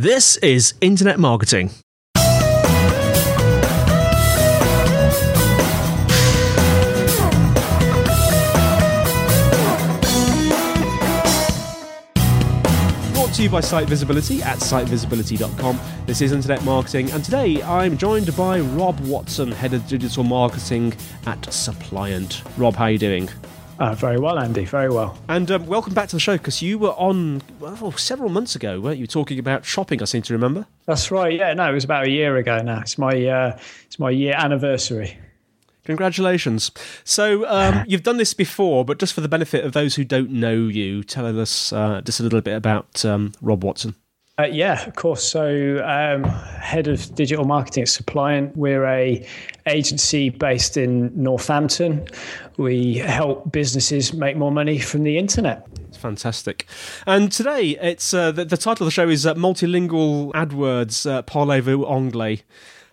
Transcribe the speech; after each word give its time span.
This 0.00 0.36
is 0.36 0.74
Internet 0.80 1.18
Marketing. 1.18 1.70
Brought 13.12 13.34
to 13.34 13.42
you 13.42 13.50
by 13.50 13.58
Site 13.58 13.88
Visibility 13.88 14.40
at 14.40 14.58
sitevisibility.com. 14.58 15.80
This 16.06 16.20
is 16.20 16.30
Internet 16.30 16.64
Marketing, 16.64 17.10
and 17.10 17.24
today 17.24 17.60
I'm 17.64 17.98
joined 17.98 18.36
by 18.36 18.60
Rob 18.60 19.00
Watson, 19.00 19.50
Head 19.50 19.74
of 19.74 19.84
Digital 19.88 20.22
Marketing 20.22 20.92
at 21.26 21.40
Supplyant. 21.50 22.44
Rob, 22.56 22.76
how 22.76 22.84
are 22.84 22.92
you 22.92 22.98
doing? 22.98 23.28
Uh, 23.78 23.94
very 23.94 24.18
well, 24.18 24.38
Andy. 24.38 24.64
Very 24.64 24.90
well. 24.90 25.16
And 25.28 25.48
um, 25.52 25.66
welcome 25.66 25.94
back 25.94 26.08
to 26.08 26.16
the 26.16 26.20
show 26.20 26.36
because 26.36 26.60
you 26.60 26.78
were 26.78 26.94
on 26.94 27.42
well, 27.60 27.92
several 27.92 28.28
months 28.28 28.56
ago, 28.56 28.80
weren't 28.80 28.98
you? 28.98 29.06
Talking 29.06 29.38
about 29.38 29.64
shopping, 29.64 30.02
I 30.02 30.04
seem 30.04 30.22
to 30.22 30.32
remember. 30.32 30.66
That's 30.86 31.12
right. 31.12 31.32
Yeah, 31.38 31.54
no, 31.54 31.70
it 31.70 31.74
was 31.74 31.84
about 31.84 32.06
a 32.06 32.10
year 32.10 32.36
ago 32.36 32.60
now. 32.60 32.80
It's 32.80 32.98
my 32.98 33.26
uh, 33.26 33.58
it's 33.86 33.98
my 34.00 34.10
year 34.10 34.34
anniversary. 34.36 35.16
Congratulations. 35.84 36.72
So 37.04 37.46
um, 37.48 37.84
you've 37.88 38.02
done 38.02 38.16
this 38.16 38.34
before, 38.34 38.84
but 38.84 38.98
just 38.98 39.14
for 39.14 39.20
the 39.20 39.28
benefit 39.28 39.64
of 39.64 39.72
those 39.74 39.94
who 39.94 40.04
don't 40.04 40.30
know 40.30 40.54
you, 40.54 41.04
tell 41.04 41.40
us 41.40 41.72
uh, 41.72 42.00
just 42.02 42.18
a 42.18 42.24
little 42.24 42.40
bit 42.40 42.56
about 42.56 43.04
um, 43.04 43.32
Rob 43.40 43.62
Watson. 43.62 43.94
Uh, 44.38 44.44
yeah, 44.44 44.86
of 44.86 44.94
course. 44.94 45.24
So, 45.24 45.84
um, 45.84 46.22
head 46.22 46.86
of 46.86 47.12
digital 47.16 47.44
marketing 47.44 47.82
at 47.82 47.88
Supplyant. 47.88 48.56
We're 48.56 48.86
a 48.86 49.26
agency 49.66 50.28
based 50.28 50.76
in 50.76 51.10
Northampton. 51.20 52.06
We 52.56 52.98
help 52.98 53.50
businesses 53.50 54.12
make 54.12 54.36
more 54.36 54.52
money 54.52 54.78
from 54.78 55.02
the 55.02 55.18
internet. 55.18 55.66
It's 55.88 55.96
fantastic. 55.96 56.66
And 57.04 57.32
today, 57.32 57.76
it's 57.80 58.14
uh, 58.14 58.30
the, 58.30 58.44
the, 58.44 58.56
title 58.56 58.86
of 58.86 58.86
the 58.86 58.92
show 58.92 59.08
is 59.08 59.26
uh, 59.26 59.34
multilingual 59.34 60.30
AdWords 60.32 61.10
uh, 61.10 61.22
parlez-vous 61.22 61.84
anglais. 61.86 62.42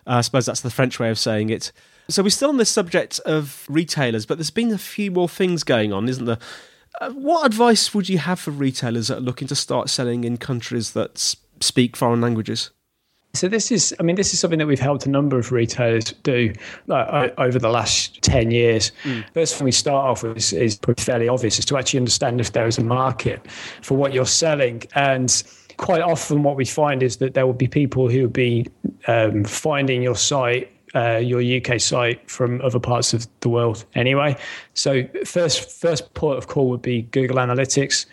Uh, 0.04 0.14
I 0.14 0.20
suppose 0.22 0.46
that's 0.46 0.62
the 0.62 0.70
French 0.70 0.98
way 0.98 1.10
of 1.10 1.18
saying 1.18 1.50
it. 1.50 1.70
So 2.08 2.24
we're 2.24 2.30
still 2.30 2.48
on 2.48 2.56
this 2.56 2.70
subject 2.70 3.20
of 3.20 3.66
retailers, 3.68 4.26
but 4.26 4.38
there's 4.38 4.50
been 4.50 4.72
a 4.72 4.78
few 4.78 5.12
more 5.12 5.28
things 5.28 5.62
going 5.62 5.92
on, 5.92 6.08
isn't 6.08 6.24
there? 6.24 6.38
Uh, 7.00 7.10
what 7.10 7.44
advice 7.44 7.94
would 7.94 8.08
you 8.08 8.18
have 8.18 8.40
for 8.40 8.50
retailers 8.50 9.08
that 9.08 9.18
are 9.18 9.20
looking 9.20 9.48
to 9.48 9.54
start 9.54 9.90
selling 9.90 10.24
in 10.24 10.36
countries 10.36 10.92
that 10.92 11.36
speak 11.60 11.96
foreign 11.96 12.20
languages? 12.20 12.70
So 13.34 13.48
this 13.48 13.70
is, 13.70 13.94
I 14.00 14.02
mean, 14.02 14.16
this 14.16 14.32
is 14.32 14.40
something 14.40 14.58
that 14.58 14.66
we've 14.66 14.80
helped 14.80 15.04
a 15.04 15.10
number 15.10 15.38
of 15.38 15.52
retailers 15.52 16.12
do 16.22 16.54
uh, 16.88 17.28
over 17.36 17.58
the 17.58 17.68
last 17.68 18.22
ten 18.22 18.50
years. 18.50 18.92
Mm. 19.04 19.24
First 19.34 19.56
thing 19.56 19.66
we 19.66 19.72
start 19.72 20.06
off 20.06 20.22
with 20.22 20.38
is, 20.38 20.52
is 20.54 20.80
fairly 20.96 21.28
obvious: 21.28 21.58
is 21.58 21.66
to 21.66 21.76
actually 21.76 21.98
understand 21.98 22.40
if 22.40 22.52
there 22.52 22.66
is 22.66 22.78
a 22.78 22.84
market 22.84 23.46
for 23.82 23.94
what 23.94 24.14
you're 24.14 24.24
selling. 24.24 24.84
And 24.94 25.42
quite 25.76 26.00
often, 26.00 26.44
what 26.44 26.56
we 26.56 26.64
find 26.64 27.02
is 27.02 27.18
that 27.18 27.34
there 27.34 27.44
will 27.44 27.52
be 27.52 27.68
people 27.68 28.08
who 28.08 28.22
will 28.22 28.28
be 28.28 28.68
um, 29.06 29.44
finding 29.44 30.00
your 30.00 30.16
site 30.16 30.72
uh, 30.96 31.18
your 31.18 31.40
UK 31.42 31.78
site 31.78 32.28
from 32.30 32.60
other 32.62 32.80
parts 32.80 33.12
of 33.12 33.26
the 33.40 33.48
world 33.48 33.84
anyway. 33.94 34.36
So 34.74 35.02
first 35.24 35.70
first 35.70 36.14
port 36.14 36.38
of 36.38 36.46
call 36.46 36.70
would 36.70 36.82
be 36.82 37.02
Google 37.02 37.36
Analytics, 37.36 38.06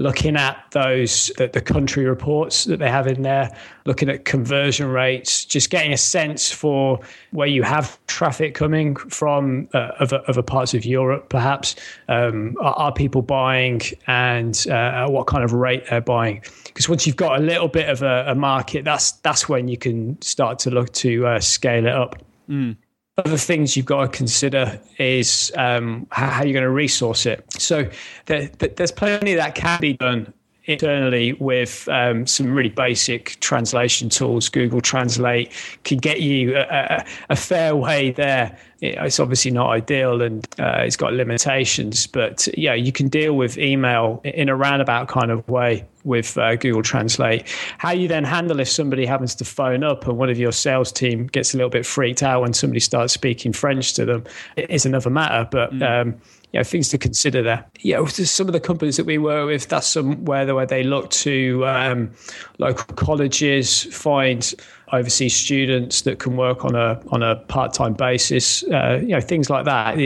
looking 0.00 0.34
at 0.34 0.64
those 0.70 1.30
the, 1.36 1.48
the 1.48 1.60
country 1.60 2.06
reports 2.06 2.64
that 2.64 2.78
they 2.78 2.88
have 2.88 3.06
in 3.06 3.20
there, 3.20 3.54
looking 3.84 4.08
at 4.08 4.24
conversion 4.24 4.88
rates, 4.88 5.44
just 5.44 5.68
getting 5.68 5.92
a 5.92 5.96
sense 5.96 6.50
for 6.50 6.98
where 7.32 7.46
you 7.46 7.62
have 7.62 7.98
traffic 8.06 8.54
coming 8.54 8.96
from 8.96 9.68
uh, 9.74 9.90
other, 10.00 10.22
other 10.26 10.42
parts 10.42 10.72
of 10.72 10.86
Europe, 10.86 11.28
perhaps. 11.28 11.76
Um, 12.08 12.56
are, 12.60 12.72
are, 12.74 12.92
people 12.92 13.20
buying 13.20 13.82
and 14.06 14.66
uh, 14.68 15.06
what 15.08 15.26
kind 15.26 15.44
of 15.44 15.52
rate 15.52 15.84
they're 15.90 16.00
buying? 16.00 16.42
Because 16.64 16.88
once 16.88 17.06
you've 17.06 17.16
got 17.16 17.38
a 17.38 17.42
little 17.42 17.68
bit 17.68 17.90
of 17.90 18.02
a, 18.02 18.24
a, 18.28 18.34
market, 18.34 18.86
that's 18.86 19.12
that's 19.12 19.50
when 19.50 19.68
you 19.68 19.76
can 19.76 20.20
start 20.22 20.58
to 20.60 20.70
look 20.70 20.92
to 20.94 21.26
uh, 21.26 21.40
scale 21.40 21.86
it 21.86 21.92
up. 21.92 22.16
Mm. 22.50 22.76
Other 23.16 23.36
things 23.36 23.76
you've 23.76 23.86
got 23.86 24.02
to 24.02 24.08
consider 24.08 24.80
is 24.98 25.52
um, 25.56 26.06
how, 26.10 26.28
how, 26.28 26.42
you're 26.42 26.54
going 26.54 26.64
to 26.64 26.70
resource 26.70 27.26
it. 27.26 27.44
So 27.60 27.88
there, 28.26 28.48
there's 28.48 28.92
plenty 28.92 29.34
that 29.34 29.54
can 29.54 29.80
be 29.80 29.94
done 29.94 30.32
internally 30.70 31.34
with 31.34 31.88
um, 31.88 32.26
some 32.26 32.52
really 32.52 32.70
basic 32.70 33.38
translation 33.40 34.08
tools. 34.08 34.48
Google 34.48 34.80
Translate 34.80 35.50
can 35.84 35.98
get 35.98 36.20
you 36.20 36.56
a, 36.56 36.66
a, 36.70 37.04
a 37.30 37.36
fair 37.36 37.74
way 37.76 38.12
there. 38.12 38.56
It's 38.82 39.20
obviously 39.20 39.50
not 39.50 39.68
ideal 39.68 40.22
and 40.22 40.46
uh, 40.58 40.78
it's 40.78 40.96
got 40.96 41.12
limitations, 41.12 42.06
but 42.06 42.48
yeah, 42.56 42.72
you 42.72 42.92
can 42.92 43.08
deal 43.08 43.36
with 43.36 43.58
email 43.58 44.22
in 44.24 44.48
a 44.48 44.56
roundabout 44.56 45.08
kind 45.08 45.30
of 45.30 45.46
way 45.48 45.86
with 46.04 46.38
uh, 46.38 46.56
Google 46.56 46.82
Translate. 46.82 47.46
How 47.76 47.90
you 47.90 48.08
then 48.08 48.24
handle 48.24 48.58
if 48.58 48.68
somebody 48.68 49.04
happens 49.04 49.34
to 49.34 49.44
phone 49.44 49.84
up 49.84 50.06
and 50.06 50.16
one 50.16 50.30
of 50.30 50.38
your 50.38 50.52
sales 50.52 50.90
team 50.90 51.26
gets 51.26 51.52
a 51.52 51.58
little 51.58 51.70
bit 51.70 51.84
freaked 51.84 52.22
out 52.22 52.40
when 52.40 52.54
somebody 52.54 52.80
starts 52.80 53.12
speaking 53.12 53.52
French 53.52 53.92
to 53.94 54.06
them 54.06 54.24
is 54.56 54.86
another 54.86 55.10
matter. 55.10 55.46
But 55.50 55.72
mm. 55.72 56.00
um, 56.00 56.20
you 56.52 56.58
know, 56.58 56.64
things 56.64 56.88
to 56.88 56.98
consider 56.98 57.42
there. 57.42 57.64
Yeah, 57.80 58.04
some 58.06 58.48
of 58.48 58.52
the 58.52 58.60
companies 58.60 58.96
that 58.96 59.06
we 59.06 59.18
work 59.18 59.46
with, 59.46 59.68
that's 59.68 59.86
somewhere 59.86 60.52
where 60.54 60.66
they 60.66 60.82
look 60.82 61.10
to 61.10 61.64
um, 61.66 62.10
local 62.58 62.94
colleges, 62.96 63.84
find 63.94 64.52
overseas 64.92 65.36
students 65.36 66.02
that 66.02 66.18
can 66.18 66.36
work 66.36 66.64
on 66.64 66.74
a 66.74 67.00
on 67.10 67.22
a 67.22 67.36
part 67.36 67.72
time 67.72 67.94
basis. 67.94 68.64
Uh, 68.64 68.98
you 69.00 69.08
know, 69.08 69.20
things 69.20 69.48
like 69.48 69.64
that. 69.64 69.96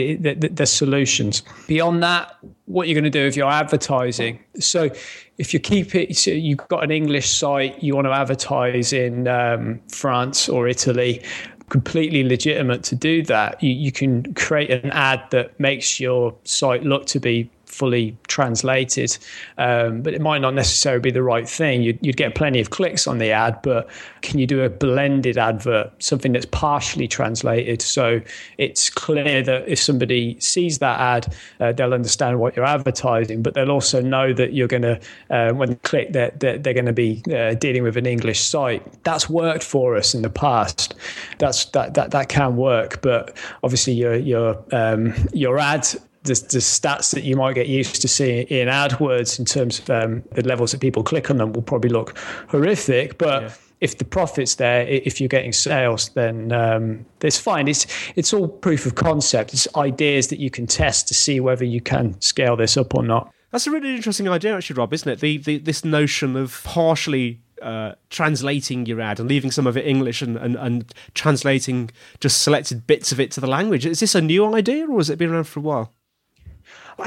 There's 0.55 0.71
solutions. 0.71 1.41
Beyond 1.67 2.03
that, 2.03 2.37
what 2.65 2.87
you're 2.87 2.95
going 2.95 3.05
to 3.05 3.09
do 3.09 3.25
if 3.25 3.35
you're 3.35 3.49
advertising. 3.49 4.39
So, 4.59 4.89
if 5.37 5.53
you 5.53 5.59
keep 5.59 5.95
it, 5.95 6.15
so 6.15 6.29
you've 6.31 6.67
got 6.67 6.83
an 6.83 6.91
English 6.91 7.29
site, 7.29 7.81
you 7.81 7.95
want 7.95 8.05
to 8.05 8.13
advertise 8.13 8.93
in 8.93 9.27
um, 9.27 9.81
France 9.89 10.47
or 10.47 10.67
Italy 10.67 11.23
completely 11.69 12.23
legitimate 12.23 12.83
to 12.83 12.95
do 12.95 13.23
that. 13.23 13.61
You, 13.61 13.71
you 13.71 13.91
can 13.91 14.33
create 14.33 14.71
an 14.71 14.91
ad 14.91 15.23
that 15.31 15.59
makes 15.59 15.99
your 15.99 16.35
site 16.43 16.83
look 16.83 17.05
to 17.07 17.19
be 17.19 17.49
fully 17.75 18.17
translated, 18.27 19.17
um, 19.57 20.01
but 20.01 20.13
it 20.13 20.21
might 20.21 20.39
not 20.39 20.53
necessarily 20.53 21.01
be 21.01 21.11
the 21.11 21.23
right 21.23 21.47
thing. 21.47 21.81
You'd, 21.81 21.99
you'd, 22.01 22.15
get 22.15 22.33
plenty 22.33 22.61
of 22.61 22.69
clicks 22.69 23.07
on 23.07 23.17
the 23.17 23.31
ad, 23.31 23.59
but 23.61 23.89
can 24.21 24.39
you 24.39 24.47
do 24.47 24.61
a 24.61 24.69
blended 24.69 25.37
advert, 25.37 25.91
something 26.01 26.31
that's 26.31 26.45
partially 26.45 27.09
translated? 27.09 27.81
So 27.81 28.21
it's 28.57 28.89
clear 28.89 29.43
that 29.43 29.67
if 29.67 29.79
somebody 29.79 30.39
sees 30.39 30.79
that 30.79 30.97
ad, 30.99 31.35
uh, 31.59 31.73
they'll 31.73 31.93
understand 31.93 32.39
what 32.39 32.55
you're 32.55 32.65
advertising, 32.65 33.43
but 33.43 33.53
they'll 33.53 33.71
also 33.71 34.01
know 34.01 34.31
that 34.31 34.53
you're 34.53 34.69
going 34.69 34.83
to, 34.83 34.99
uh, 35.29 35.51
when 35.51 35.69
they 35.69 35.75
click, 35.75 36.13
they're, 36.13 36.31
they're, 36.39 36.57
they're 36.57 36.73
going 36.73 36.85
to 36.85 36.93
be 36.93 37.21
uh, 37.35 37.55
dealing 37.55 37.83
with 37.83 37.97
an 37.97 38.05
English 38.05 38.39
site. 38.39 39.03
That's 39.03 39.29
worked 39.29 39.63
for 39.63 39.97
us 39.97 40.13
in 40.15 40.21
the 40.21 40.29
past. 40.29 40.95
That's 41.39 41.65
that 41.65 41.95
that 41.95 42.11
that 42.11 42.29
can 42.29 42.55
work, 42.55 43.01
but 43.01 43.35
obviously 43.63 43.93
your 43.93 44.15
your 44.15 44.63
um, 44.71 45.13
your 45.33 45.59
ad 45.59 45.87
the, 46.25 46.33
the, 46.33 46.59
stats 46.59 47.13
that 47.13 47.23
you 47.23 47.35
might 47.35 47.53
get 47.53 47.67
used 47.67 48.01
to 48.01 48.07
seeing 48.07 48.47
in 48.47 48.67
AdWords 48.67 49.39
in 49.39 49.45
terms 49.45 49.79
of 49.79 49.89
um, 49.89 50.23
the 50.31 50.43
levels 50.43 50.71
that 50.71 50.81
people 50.81 51.03
click 51.03 51.29
on 51.29 51.37
them 51.37 51.53
will 51.53 51.61
probably 51.61 51.89
look 51.89 52.17
horrific. 52.49 53.17
But 53.17 53.43
yeah. 53.43 53.53
if 53.81 53.97
the 53.97 54.05
profit's 54.05 54.55
there, 54.55 54.81
if 54.87 55.21
you're 55.21 55.29
getting 55.29 55.53
sales, 55.53 56.09
then 56.09 56.51
um, 56.51 57.05
it's 57.21 57.39
fine. 57.39 57.67
It's 57.67 57.87
it's 58.15 58.33
all 58.33 58.47
proof 58.47 58.85
of 58.85 58.95
concept. 58.95 59.53
It's 59.53 59.67
ideas 59.75 60.27
that 60.27 60.39
you 60.39 60.49
can 60.49 60.67
test 60.67 61.07
to 61.09 61.13
see 61.13 61.39
whether 61.39 61.65
you 61.65 61.81
can 61.81 62.19
scale 62.21 62.55
this 62.55 62.77
up 62.77 62.93
or 62.95 63.03
not. 63.03 63.31
That's 63.51 63.67
a 63.67 63.71
really 63.71 63.95
interesting 63.95 64.27
idea, 64.27 64.57
actually, 64.57 64.77
Rob, 64.77 64.93
isn't 64.93 65.09
it? 65.09 65.19
The, 65.21 65.37
the 65.37 65.57
this 65.59 65.85
notion 65.85 66.35
of 66.35 66.61
partially 66.65 67.41
uh, 67.61 67.93
translating 68.09 68.85
your 68.85 69.01
ad 69.01 69.19
and 69.19 69.29
leaving 69.29 69.49
some 69.49 69.65
of 69.65 69.77
it 69.77 69.87
English 69.87 70.21
and, 70.21 70.37
and, 70.37 70.55
and 70.55 70.93
translating 71.13 71.89
just 72.19 72.41
selected 72.41 72.85
bits 72.85 73.11
of 73.11 73.19
it 73.19 73.31
to 73.31 73.41
the 73.41 73.47
language. 73.47 73.85
Is 73.85 74.01
this 74.01 74.13
a 74.13 74.21
new 74.21 74.53
idea 74.53 74.87
or 74.87 74.97
has 74.97 75.09
it 75.09 75.17
been 75.17 75.31
around 75.31 75.45
for 75.45 75.59
a 75.59 75.63
while? 75.63 75.93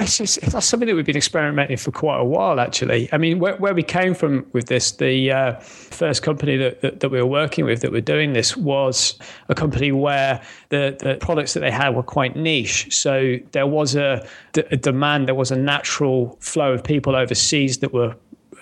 Just, 0.04 0.40
that's 0.42 0.66
something 0.66 0.86
that 0.86 0.94
we've 0.94 1.06
been 1.06 1.16
experimenting 1.16 1.76
for 1.78 1.90
quite 1.90 2.18
a 2.18 2.24
while, 2.24 2.60
actually. 2.60 3.08
I 3.10 3.16
mean, 3.16 3.38
where, 3.38 3.56
where 3.56 3.74
we 3.74 3.82
came 3.82 4.14
from 4.14 4.46
with 4.52 4.66
this, 4.66 4.92
the 4.92 5.32
uh, 5.32 5.54
first 5.60 6.22
company 6.22 6.56
that, 6.58 6.82
that, 6.82 7.00
that, 7.00 7.08
we 7.08 7.18
were 7.18 7.26
working 7.26 7.64
with 7.64 7.80
that 7.80 7.90
were 7.90 8.02
doing 8.02 8.34
this 8.34 8.56
was 8.56 9.18
a 9.48 9.54
company 9.54 9.90
where 9.90 10.42
the, 10.68 10.96
the 11.00 11.16
products 11.20 11.54
that 11.54 11.60
they 11.60 11.70
had 11.70 11.94
were 11.94 12.02
quite 12.02 12.36
niche. 12.36 12.94
So 12.94 13.36
there 13.52 13.66
was 13.66 13.96
a 13.96 14.26
demand, 14.52 15.26
there 15.26 15.34
was 15.34 15.50
a 15.50 15.56
natural 15.56 16.36
flow 16.40 16.72
of 16.72 16.84
people 16.84 17.16
overseas 17.16 17.78
that 17.78 17.92
were 17.92 18.14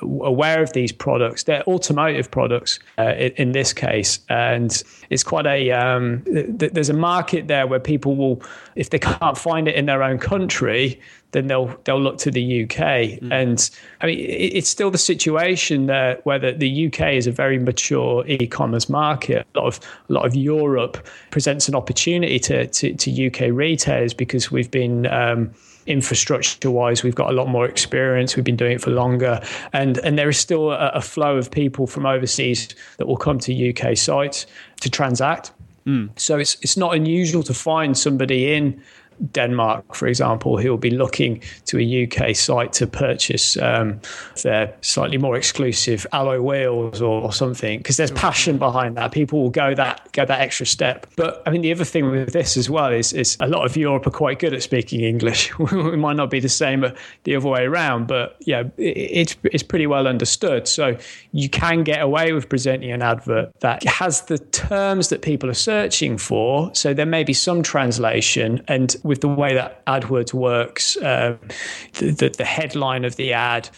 aware 0.02 0.62
of 0.62 0.72
these 0.72 0.92
products. 0.92 1.44
They're 1.44 1.64
automotive 1.66 2.30
products 2.30 2.78
uh, 2.98 3.14
in, 3.16 3.32
in, 3.32 3.52
this 3.52 3.72
case, 3.72 4.18
and 4.28 4.82
it's 5.10 5.22
quite 5.22 5.46
a 5.46 5.70
um, 5.72 6.22
th- 6.24 6.72
there's 6.72 6.90
a 6.90 6.94
market 6.94 7.48
there 7.48 7.66
where 7.66 7.80
people 7.80 8.16
will, 8.16 8.42
if 8.74 8.90
they 8.90 8.98
can't 8.98 9.38
find 9.38 9.68
it 9.68 9.74
in 9.74 9.86
their 9.86 10.02
own 10.02 10.18
country, 10.18 11.00
then 11.32 11.48
they'll 11.48 11.74
they'll 11.84 12.00
look 12.00 12.18
to 12.18 12.30
the 12.30 12.62
UK. 12.64 13.20
Mm. 13.20 13.32
And 13.32 13.70
I 14.00 14.06
mean, 14.06 14.18
it, 14.18 14.52
it's 14.56 14.68
still 14.68 14.90
the 14.90 14.98
situation 14.98 15.86
there 15.86 16.18
where 16.24 16.38
the, 16.38 16.52
the 16.52 16.86
UK 16.86 17.12
is 17.12 17.26
a 17.26 17.32
very 17.32 17.58
mature 17.58 18.24
e-commerce 18.26 18.88
market. 18.88 19.46
A 19.54 19.58
lot 19.58 19.66
of 19.66 19.80
a 20.08 20.12
lot 20.12 20.26
of 20.26 20.34
Europe 20.34 21.06
presents 21.30 21.68
an 21.68 21.74
opportunity 21.74 22.38
to 22.40 22.66
to, 22.66 22.94
to 22.94 23.26
UK 23.26 23.52
retailers 23.52 24.14
because 24.14 24.50
we've 24.50 24.70
been 24.70 25.06
um, 25.06 25.52
infrastructure 25.86 26.70
wise, 26.70 27.02
we've 27.02 27.14
got 27.14 27.30
a 27.30 27.32
lot 27.32 27.48
more 27.48 27.66
experience. 27.66 28.36
We've 28.36 28.44
been 28.44 28.56
doing 28.56 28.72
it 28.72 28.80
for 28.80 28.90
longer, 28.90 29.40
and 29.72 29.98
and 29.98 30.18
there 30.18 30.28
is 30.28 30.38
still 30.38 30.72
a, 30.72 30.90
a 30.94 31.00
flow 31.00 31.36
of 31.36 31.50
people 31.50 31.86
from 31.86 32.06
overseas 32.06 32.74
that 32.98 33.06
will 33.06 33.16
come 33.16 33.38
to 33.40 33.70
UK 33.70 33.96
sites 33.96 34.46
to 34.80 34.90
transact. 34.90 35.52
Mm. 35.86 36.10
So 36.18 36.38
it's 36.38 36.56
it's 36.62 36.76
not 36.76 36.94
unusual 36.94 37.42
to 37.44 37.54
find 37.54 37.96
somebody 37.96 38.54
in 38.54 38.82
Denmark, 39.32 39.94
for 39.94 40.06
example, 40.06 40.58
who 40.58 40.70
will 40.70 40.78
be 40.78 40.90
looking 40.90 41.42
to 41.66 41.78
a 41.78 42.04
UK 42.04 42.34
site 42.34 42.72
to 42.74 42.86
purchase 42.86 43.56
um, 43.58 44.00
their 44.42 44.74
slightly 44.80 45.18
more 45.18 45.36
exclusive 45.36 46.06
alloy 46.12 46.40
wheels 46.40 47.00
or, 47.00 47.22
or 47.22 47.32
something, 47.32 47.78
because 47.78 47.96
there's 47.96 48.10
passion 48.12 48.58
behind 48.58 48.96
that. 48.96 49.12
People 49.12 49.42
will 49.42 49.50
go 49.50 49.74
that 49.74 50.10
go 50.12 50.24
that 50.24 50.40
extra 50.40 50.66
step. 50.66 51.06
But 51.16 51.42
I 51.46 51.50
mean, 51.50 51.62
the 51.62 51.72
other 51.72 51.84
thing 51.84 52.10
with 52.10 52.32
this 52.32 52.56
as 52.56 52.68
well 52.70 52.92
is, 52.92 53.12
is 53.12 53.36
a 53.40 53.48
lot 53.48 53.64
of 53.64 53.76
Europe 53.76 54.06
are 54.06 54.10
quite 54.10 54.38
good 54.38 54.52
at 54.52 54.62
speaking 54.62 55.00
English. 55.00 55.52
it 55.58 55.98
might 55.98 56.16
not 56.16 56.30
be 56.30 56.40
the 56.40 56.48
same 56.48 56.84
the 57.24 57.36
other 57.36 57.48
way 57.48 57.64
around, 57.64 58.06
but 58.06 58.36
yeah, 58.40 58.64
it, 58.76 58.96
it's 58.96 59.36
it's 59.44 59.62
pretty 59.62 59.86
well 59.86 60.06
understood. 60.06 60.68
So 60.68 60.96
you 61.32 61.48
can 61.48 61.84
get 61.84 62.02
away 62.02 62.32
with 62.32 62.48
presenting 62.48 62.92
an 62.92 63.02
advert 63.02 63.52
that 63.60 63.84
has 63.84 64.22
the 64.22 64.38
terms 64.38 65.08
that 65.08 65.22
people 65.22 65.50
are 65.50 65.54
searching 65.54 66.18
for. 66.18 66.74
So 66.74 66.94
there 66.94 67.06
may 67.06 67.24
be 67.24 67.32
some 67.32 67.62
translation 67.62 68.62
and 68.68 68.96
with 69.06 69.20
the 69.20 69.28
way 69.28 69.54
that 69.54 69.84
AdWords 69.86 70.34
works, 70.34 70.96
um, 70.98 71.38
the, 71.94 72.10
the, 72.10 72.28
the, 72.36 72.44
headline 72.44 73.04
of 73.04 73.16
the 73.16 73.32
ad, 73.32 73.68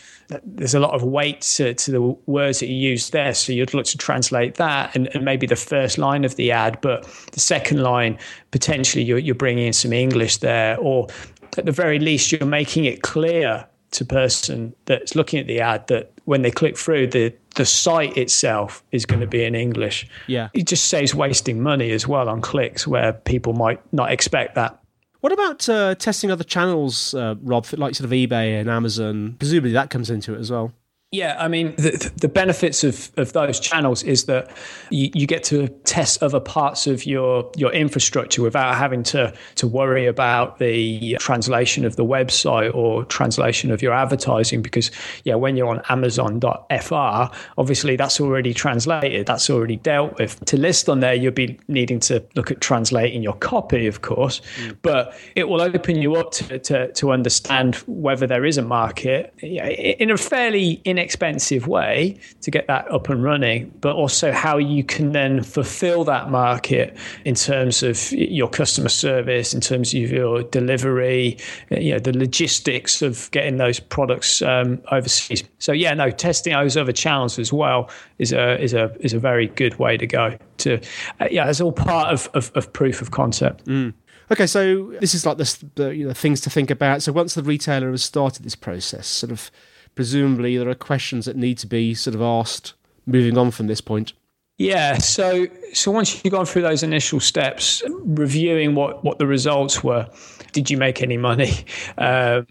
there's 0.44 0.74
a 0.74 0.80
lot 0.80 0.94
of 0.94 1.02
weight 1.02 1.42
to, 1.42 1.74
to, 1.74 1.90
the 1.90 2.00
words 2.26 2.60
that 2.60 2.66
you 2.66 2.76
use 2.76 3.10
there. 3.10 3.34
So 3.34 3.52
you'd 3.52 3.74
look 3.74 3.86
to 3.86 3.98
translate 3.98 4.56
that 4.56 4.94
and, 4.94 5.08
and, 5.14 5.24
maybe 5.24 5.46
the 5.46 5.56
first 5.56 5.98
line 5.98 6.24
of 6.24 6.36
the 6.36 6.50
ad, 6.50 6.80
but 6.80 7.04
the 7.32 7.40
second 7.40 7.82
line, 7.82 8.18
potentially 8.50 9.04
you're, 9.04 9.18
you're 9.18 9.34
bringing 9.34 9.66
in 9.66 9.72
some 9.72 9.92
English 9.92 10.38
there, 10.38 10.78
or 10.78 11.08
at 11.56 11.66
the 11.66 11.72
very 11.72 11.98
least, 11.98 12.32
you're 12.32 12.46
making 12.46 12.84
it 12.84 13.02
clear 13.02 13.66
to 13.90 14.04
person 14.04 14.74
that's 14.84 15.14
looking 15.14 15.40
at 15.40 15.46
the 15.46 15.60
ad 15.60 15.86
that 15.86 16.12
when 16.26 16.42
they 16.42 16.50
click 16.50 16.76
through 16.76 17.06
the 17.06 17.32
the 17.54 17.64
site 17.64 18.16
itself 18.16 18.84
is 18.92 19.04
going 19.04 19.20
to 19.20 19.26
be 19.26 19.42
in 19.42 19.56
English. 19.56 20.06
Yeah. 20.28 20.48
It 20.54 20.68
just 20.68 20.84
saves 20.84 21.12
wasting 21.12 21.60
money 21.60 21.90
as 21.90 22.06
well 22.06 22.28
on 22.28 22.40
clicks 22.40 22.86
where 22.86 23.12
people 23.12 23.52
might 23.52 23.80
not 23.92 24.12
expect 24.12 24.54
that. 24.54 24.78
What 25.20 25.32
about 25.32 25.68
uh, 25.68 25.94
testing 25.96 26.30
other 26.30 26.44
channels, 26.44 27.12
uh, 27.12 27.34
Rob, 27.42 27.66
like 27.72 27.94
sort 27.96 28.04
of 28.04 28.12
eBay 28.12 28.60
and 28.60 28.70
Amazon? 28.70 29.34
Presumably 29.38 29.72
that 29.72 29.90
comes 29.90 30.10
into 30.10 30.34
it 30.34 30.38
as 30.38 30.50
well. 30.50 30.72
Yeah, 31.10 31.36
I 31.38 31.48
mean, 31.48 31.74
the, 31.76 32.12
the 32.16 32.28
benefits 32.28 32.84
of, 32.84 33.10
of 33.16 33.32
those 33.32 33.58
channels 33.58 34.02
is 34.02 34.26
that 34.26 34.54
you, 34.90 35.10
you, 35.14 35.26
get 35.26 35.42
to 35.44 35.68
test 35.84 36.22
other 36.22 36.38
parts 36.38 36.86
of 36.86 37.06
your, 37.06 37.50
your 37.56 37.72
infrastructure 37.72 38.42
without 38.42 38.74
having 38.74 39.02
to, 39.04 39.32
to 39.54 39.66
worry 39.66 40.04
about 40.04 40.58
the 40.58 41.16
translation 41.18 41.86
of 41.86 41.96
the 41.96 42.04
website 42.04 42.74
or 42.74 43.06
translation 43.06 43.70
of 43.70 43.80
your 43.80 43.94
advertising. 43.94 44.60
Because, 44.60 44.90
yeah, 45.24 45.34
when 45.34 45.56
you're 45.56 45.68
on 45.68 45.80
Amazon.fr, 45.88 47.34
obviously 47.56 47.96
that's 47.96 48.20
already 48.20 48.52
translated, 48.52 49.26
that's 49.26 49.48
already 49.48 49.76
dealt 49.76 50.18
with. 50.18 50.44
To 50.44 50.58
list 50.58 50.90
on 50.90 51.00
there, 51.00 51.14
you'll 51.14 51.32
be 51.32 51.58
needing 51.68 52.00
to 52.00 52.22
look 52.34 52.50
at 52.50 52.60
translating 52.60 53.22
your 53.22 53.36
copy, 53.36 53.86
of 53.86 54.02
course, 54.02 54.42
mm. 54.58 54.76
but 54.82 55.18
it 55.36 55.48
will 55.48 55.62
open 55.62 55.96
you 55.96 56.16
up 56.16 56.32
to, 56.32 56.58
to, 56.58 56.92
to 56.92 57.12
understand 57.12 57.76
whether 57.86 58.26
there 58.26 58.44
is 58.44 58.58
a 58.58 58.62
market 58.62 59.32
in 59.38 60.10
a 60.10 60.18
fairly 60.18 60.82
in 60.84 60.97
inexpensive 60.98 61.68
way 61.68 62.18
to 62.40 62.50
get 62.50 62.66
that 62.66 62.90
up 62.90 63.08
and 63.08 63.22
running, 63.22 63.72
but 63.80 63.94
also 63.94 64.32
how 64.32 64.58
you 64.58 64.82
can 64.82 65.12
then 65.12 65.42
fulfill 65.42 66.04
that 66.04 66.30
market 66.30 66.96
in 67.24 67.34
terms 67.34 67.82
of 67.82 68.10
your 68.12 68.48
customer 68.48 68.88
service, 68.88 69.54
in 69.54 69.60
terms 69.60 69.94
of 69.94 70.10
your 70.10 70.42
delivery, 70.42 71.36
you 71.70 71.92
know, 71.92 71.98
the 72.00 72.16
logistics 72.16 73.00
of 73.00 73.30
getting 73.30 73.58
those 73.58 73.78
products 73.78 74.42
um, 74.42 74.80
overseas. 74.90 75.44
So 75.58 75.72
yeah, 75.72 75.94
no, 75.94 76.10
testing 76.10 76.52
those 76.52 76.76
other 76.76 76.92
channels 76.92 77.38
as 77.38 77.52
well 77.52 77.88
is 78.18 78.32
a 78.32 78.60
is 78.60 78.74
a 78.74 78.94
is 78.98 79.14
a 79.14 79.20
very 79.20 79.46
good 79.46 79.78
way 79.78 79.96
to 79.96 80.06
go. 80.06 80.36
To 80.58 80.80
uh, 81.20 81.28
yeah, 81.30 81.48
it's 81.48 81.60
all 81.60 81.72
part 81.72 82.12
of, 82.12 82.28
of, 82.34 82.50
of 82.56 82.72
proof 82.72 83.00
of 83.00 83.12
concept. 83.12 83.66
Mm. 83.66 83.94
Okay, 84.30 84.46
so 84.46 84.92
this 85.00 85.14
is 85.14 85.24
like 85.24 85.38
the, 85.38 85.64
the 85.76 85.96
you 85.96 86.06
know, 86.06 86.12
things 86.12 86.40
to 86.42 86.50
think 86.50 86.70
about. 86.70 87.02
So 87.02 87.12
once 87.12 87.34
the 87.34 87.42
retailer 87.42 87.90
has 87.92 88.02
started 88.02 88.44
this 88.44 88.56
process, 88.56 89.06
sort 89.06 89.32
of 89.32 89.50
presumably 89.98 90.56
there 90.56 90.68
are 90.68 90.76
questions 90.76 91.24
that 91.24 91.34
need 91.34 91.58
to 91.58 91.66
be 91.66 91.92
sort 91.92 92.14
of 92.14 92.22
asked 92.22 92.72
moving 93.04 93.36
on 93.36 93.50
from 93.50 93.66
this 93.66 93.80
point. 93.80 94.12
Yeah, 94.56 94.96
so 94.98 95.48
so 95.72 95.90
once 95.90 96.22
you've 96.22 96.30
gone 96.30 96.46
through 96.46 96.62
those 96.62 96.84
initial 96.84 97.18
steps, 97.18 97.82
reviewing 98.04 98.76
what, 98.76 99.02
what 99.02 99.18
the 99.18 99.26
results 99.26 99.82
were, 99.82 100.08
did 100.52 100.70
you 100.70 100.76
make 100.76 101.02
any 101.02 101.16
money? 101.16 101.50
Uh, 101.98 102.42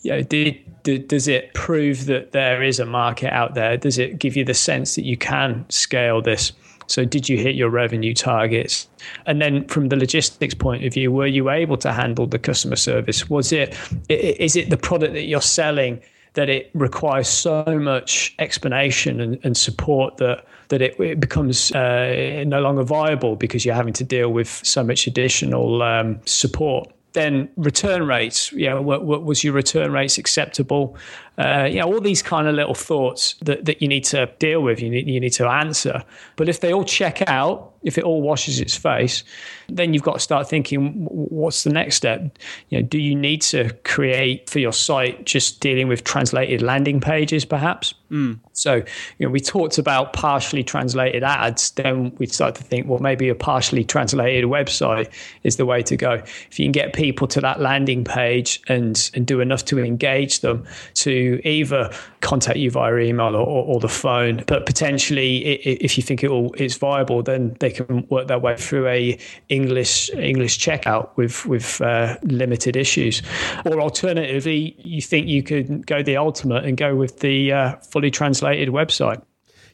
yeah, 0.00 0.22
did, 0.22 0.58
did, 0.82 1.08
does 1.08 1.28
it 1.28 1.52
prove 1.52 2.06
that 2.06 2.32
there 2.32 2.62
is 2.62 2.80
a 2.80 2.86
market 2.86 3.30
out 3.34 3.54
there? 3.54 3.76
Does 3.76 3.98
it 3.98 4.18
give 4.18 4.34
you 4.34 4.46
the 4.46 4.54
sense 4.54 4.94
that 4.94 5.04
you 5.04 5.18
can 5.18 5.66
scale 5.68 6.22
this? 6.22 6.52
So, 6.86 7.04
did 7.04 7.28
you 7.28 7.36
hit 7.36 7.54
your 7.54 7.68
revenue 7.68 8.14
targets? 8.14 8.88
And 9.26 9.42
then, 9.42 9.68
from 9.68 9.90
the 9.90 9.96
logistics 9.96 10.54
point 10.54 10.86
of 10.86 10.94
view, 10.94 11.12
were 11.12 11.26
you 11.26 11.50
able 11.50 11.76
to 11.78 11.92
handle 11.92 12.26
the 12.26 12.38
customer 12.38 12.76
service? 12.76 13.28
Was 13.28 13.52
it 13.52 13.76
is 14.08 14.56
it 14.56 14.70
the 14.70 14.78
product 14.78 15.12
that 15.12 15.24
you're 15.24 15.42
selling? 15.42 16.00
That 16.34 16.48
it 16.48 16.70
requires 16.74 17.28
so 17.28 17.64
much 17.66 18.34
explanation 18.38 19.20
and, 19.20 19.38
and 19.44 19.56
support 19.56 20.18
that 20.18 20.44
that 20.68 20.80
it, 20.80 20.98
it 20.98 21.20
becomes 21.20 21.72
uh, 21.72 22.42
no 22.46 22.60
longer 22.60 22.82
viable 22.82 23.36
because 23.36 23.64
you're 23.64 23.74
having 23.74 23.92
to 23.92 24.04
deal 24.04 24.32
with 24.32 24.48
so 24.64 24.82
much 24.82 25.06
additional 25.06 25.82
um, 25.82 26.18
support 26.24 26.90
then 27.14 27.48
return 27.56 28.06
rates, 28.06 28.52
you 28.52 28.68
know, 28.68 28.82
what, 28.82 29.04
what, 29.04 29.24
was 29.24 29.42
your 29.42 29.54
return 29.54 29.92
rates 29.92 30.18
acceptable? 30.18 30.96
Uh, 31.38 31.66
you 31.70 31.78
know, 31.78 31.86
all 31.86 32.00
these 32.00 32.22
kind 32.22 32.46
of 32.46 32.54
little 32.54 32.74
thoughts 32.74 33.34
that, 33.42 33.64
that 33.64 33.80
you 33.80 33.88
need 33.88 34.04
to 34.04 34.26
deal 34.38 34.62
with, 34.62 34.80
you 34.80 34.90
need, 34.90 35.08
you 35.08 35.18
need 35.18 35.32
to 35.32 35.48
answer. 35.48 36.04
But 36.36 36.48
if 36.48 36.60
they 36.60 36.72
all 36.72 36.84
check 36.84 37.22
out, 37.28 37.73
if 37.84 37.98
it 37.98 38.04
all 38.04 38.22
washes 38.22 38.60
its 38.60 38.74
face, 38.74 39.22
then 39.68 39.94
you've 39.94 40.02
got 40.02 40.14
to 40.14 40.20
start 40.20 40.48
thinking, 40.48 41.06
what's 41.06 41.64
the 41.64 41.70
next 41.70 41.96
step? 41.96 42.38
You 42.70 42.80
know, 42.80 42.86
do 42.86 42.98
you 42.98 43.14
need 43.14 43.42
to 43.42 43.72
create 43.84 44.50
for 44.50 44.58
your 44.58 44.72
site 44.72 45.24
just 45.24 45.60
dealing 45.60 45.88
with 45.88 46.04
translated 46.04 46.62
landing 46.62 47.00
pages, 47.00 47.44
perhaps? 47.44 47.94
Mm. 48.10 48.38
So, 48.52 48.76
you 48.76 49.26
know, 49.26 49.30
we 49.30 49.40
talked 49.40 49.78
about 49.78 50.12
partially 50.12 50.62
translated 50.62 51.24
ads. 51.24 51.72
Then 51.72 52.14
we 52.18 52.26
start 52.26 52.54
to 52.56 52.62
think, 52.62 52.88
well, 52.88 53.00
maybe 53.00 53.28
a 53.28 53.34
partially 53.34 53.84
translated 53.84 54.44
website 54.44 55.10
is 55.42 55.56
the 55.56 55.66
way 55.66 55.82
to 55.82 55.96
go. 55.96 56.12
If 56.14 56.58
you 56.58 56.64
can 56.64 56.72
get 56.72 56.92
people 56.92 57.26
to 57.28 57.40
that 57.40 57.60
landing 57.60 58.04
page 58.04 58.62
and 58.68 59.10
and 59.14 59.26
do 59.26 59.40
enough 59.40 59.64
to 59.66 59.78
engage 59.80 60.40
them 60.40 60.64
to 60.94 61.40
either 61.44 61.90
contact 62.20 62.58
you 62.58 62.70
via 62.70 62.96
email 62.98 63.34
or, 63.34 63.46
or, 63.46 63.64
or 63.64 63.80
the 63.80 63.88
phone, 63.88 64.44
but 64.46 64.64
potentially 64.64 65.38
if 65.38 65.96
you 65.96 66.02
think 66.02 66.22
it 66.22 66.30
all 66.30 66.52
is 66.54 66.76
viable, 66.76 67.22
then 67.22 67.56
they 67.60 67.70
can 67.74 68.06
work 68.08 68.28
their 68.28 68.38
way 68.38 68.56
through 68.56 68.88
a 68.88 69.18
English 69.48 70.10
English 70.14 70.58
checkout 70.58 71.10
with 71.16 71.46
with 71.46 71.80
uh, 71.80 72.16
limited 72.22 72.76
issues. 72.76 73.22
Or 73.64 73.80
alternatively, 73.80 74.76
you 74.78 75.02
think 75.02 75.26
you 75.26 75.42
could 75.42 75.86
go 75.86 76.02
the 76.02 76.16
ultimate 76.16 76.64
and 76.64 76.76
go 76.76 76.94
with 76.94 77.20
the 77.20 77.52
uh, 77.52 77.76
fully 77.76 78.10
translated 78.10 78.68
website. 78.68 79.22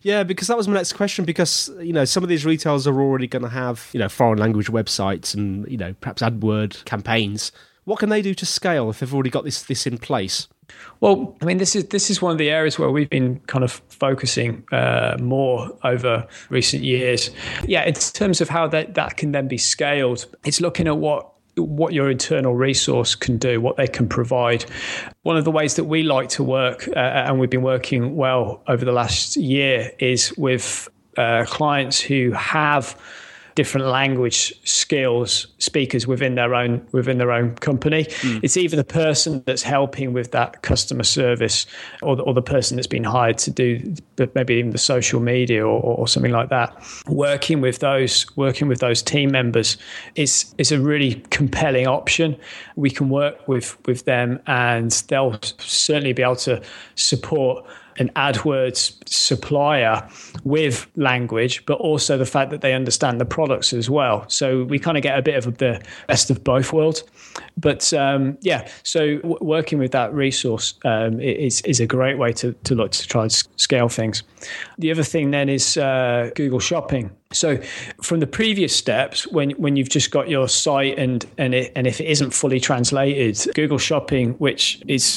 Yeah, 0.03 0.23
because 0.23 0.49
that 0.49 0.57
was 0.57 0.67
my 0.67 0.75
next 0.75 0.95
question. 0.95 1.25
Because 1.25 1.71
you 1.81 1.93
know, 1.93 2.05
some 2.05 2.23
of 2.23 2.29
these 2.29 2.47
retailers 2.47 2.87
are 2.87 3.01
already 3.01 3.27
going 3.27 3.43
to 3.43 3.49
have 3.49 3.89
you 3.93 4.01
know 4.01 4.09
foreign 4.09 4.39
language 4.39 4.69
websites 4.69 5.35
and 5.35 5.69
you 5.69 5.77
know 5.77 5.95
perhaps 6.01 6.23
AdWord 6.23 6.85
campaigns. 6.85 7.53
What 7.85 7.99
can 7.99 8.09
they 8.09 8.23
do 8.23 8.35
to 8.35 8.47
scale 8.47 8.91
if 8.91 9.01
they've 9.01 9.13
already 9.13 9.31
got 9.31 9.45
this 9.45 9.63
this 9.63 9.87
in 9.87 9.99
place? 9.99 10.49
Well, 11.01 11.37
I 11.41 11.47
mean, 11.47 11.59
this 11.59 11.75
is 11.75 11.89
this 11.89 12.11
is 12.11 12.21
one 12.21 12.33
of 12.33 12.39
the 12.39 12.51
areas 12.51 12.79
where 12.79 12.91
we've 12.91 13.09
been 13.09 13.41
kind 13.47 13.65
of 13.65 13.73
focusing 13.89 14.65
uh, 14.71 15.17
more 15.21 15.71
over 15.83 16.27
recent 16.51 16.83
years. 16.83 17.31
Yeah, 17.67 17.85
in 17.85 17.95
terms 17.95 18.41
of 18.41 18.49
how 18.49 18.69
that 18.69 18.95
that 18.95 19.17
can 19.17 19.33
then 19.33 19.49
be 19.49 19.59
scaled, 19.59 20.27
it's 20.45 20.61
looking 20.61 20.87
at 20.87 20.99
what 20.99 21.31
what 21.57 21.93
your 21.93 22.11
internal 22.11 22.55
resource 22.55 23.15
can 23.15 23.39
do, 23.39 23.61
what 23.61 23.77
they 23.77 23.87
can 23.87 24.09
provide. 24.09 24.65
One 25.23 25.37
of 25.37 25.45
the 25.45 25.51
ways 25.51 25.77
that 25.77 25.85
we 25.85 26.03
like 26.03 26.29
to 26.31 26.43
work, 26.43 26.89
uh, 26.89 26.99
and 26.99 27.41
we've 27.41 27.51
been 27.51 27.63
working 27.63 28.17
well 28.17 28.63
over 28.67 28.85
the 28.85 28.93
last 28.93 29.37
year, 29.37 29.93
is 29.99 30.37
with 30.37 30.89
uh, 31.17 31.45
clients 31.47 32.01
who 32.01 32.33
have 32.33 32.97
different 33.61 33.89
language 33.89 34.55
skills 34.65 35.47
speakers 35.59 36.07
within 36.07 36.35
their 36.35 36.55
own 36.55 36.81
within 36.93 37.19
their 37.19 37.31
own 37.31 37.55
company. 37.57 38.05
Mm. 38.05 38.41
It's 38.43 38.57
either 38.57 38.75
the 38.75 38.93
person 39.05 39.43
that's 39.45 39.63
helping 39.63 40.15
with 40.15 40.31
that 40.31 40.63
customer 40.63 41.05
service, 41.05 41.67
or 42.01 42.17
the, 42.17 42.23
or 42.23 42.33
the 42.33 42.41
person 42.41 42.77
that's 42.77 42.87
been 42.87 43.05
hired 43.05 43.37
to 43.37 43.51
do 43.51 43.95
maybe 44.35 44.55
even 44.55 44.71
the 44.71 44.79
social 44.79 45.21
media 45.21 45.63
or, 45.63 45.79
or 45.83 46.09
something 46.09 46.33
like 46.33 46.49
that. 46.49 46.75
Working 47.07 47.61
with 47.61 47.81
those 47.81 48.15
working 48.35 48.67
with 48.67 48.81
those 48.81 49.03
team 49.03 49.31
members 49.31 49.77
is 50.15 50.55
is 50.57 50.73
a 50.73 50.81
really 50.81 51.17
compelling 51.29 51.87
option. 51.87 52.39
We 52.77 52.89
can 52.89 53.11
work 53.11 53.47
with 53.47 53.77
with 53.87 54.07
them, 54.07 54.41
and 54.47 54.91
they'll 55.09 55.39
certainly 55.59 56.15
be 56.15 56.23
able 56.23 56.37
to 56.37 56.63
support 56.95 57.67
an 57.99 58.11
AdWords 58.17 58.97
supplier 59.09 60.09
with 60.45 60.87
language, 60.97 61.65
but 61.67 61.79
also 61.79 62.17
the 62.17 62.27
fact 62.27 62.51
that 62.51 62.61
they 62.61 62.73
understand 62.75 63.21
the 63.21 63.25
products 63.25 63.73
as 63.73 63.91
well. 63.91 64.29
So 64.29 64.65
we 64.65 64.79
kind 64.79 64.97
of 64.97 65.03
get 65.03 65.19
a 65.19 65.23
bit 65.23 65.35
of 65.35 65.59
the 65.59 65.83
best 66.07 66.31
of 66.31 66.43
both 66.45 66.73
worlds. 66.73 67.05
But 67.57 67.93
um, 67.93 68.39
yeah, 68.41 68.69
so 68.83 69.17
w- 69.19 69.39
working 69.41 69.79
with 69.79 69.93
that 69.93 70.13
resource 70.15 70.75
um, 70.85 71.21
is 71.21 71.61
is 71.63 71.81
a 71.81 71.87
great 71.87 72.19
way 72.19 72.33
to 72.35 72.53
to 72.53 72.75
look 72.75 72.93
to 72.93 73.07
try 73.07 73.23
and 73.23 73.33
scale 73.33 73.89
things. 73.89 74.23
The 74.79 74.91
other 74.91 75.03
thing 75.03 75.31
then 75.31 75.49
is 75.49 75.77
uh, 75.77 76.31
Google 76.35 76.61
Shopping. 76.61 77.11
So 77.33 77.59
from 78.03 78.21
the 78.21 78.27
previous 78.27 78.75
steps, 78.75 79.27
when 79.27 79.51
when 79.53 79.77
you've 79.77 79.89
just 79.89 80.11
got 80.11 80.29
your 80.29 80.49
site 80.49 80.99
and 80.99 81.25
and 81.39 81.55
it, 81.55 81.73
and 81.77 81.87
if 81.87 82.01
it 82.01 82.07
isn't 82.07 82.31
fully 82.31 82.61
translated, 82.61 83.55
Google 83.55 83.79
Shopping, 83.79 84.33
which 84.35 84.83
is 84.89 85.17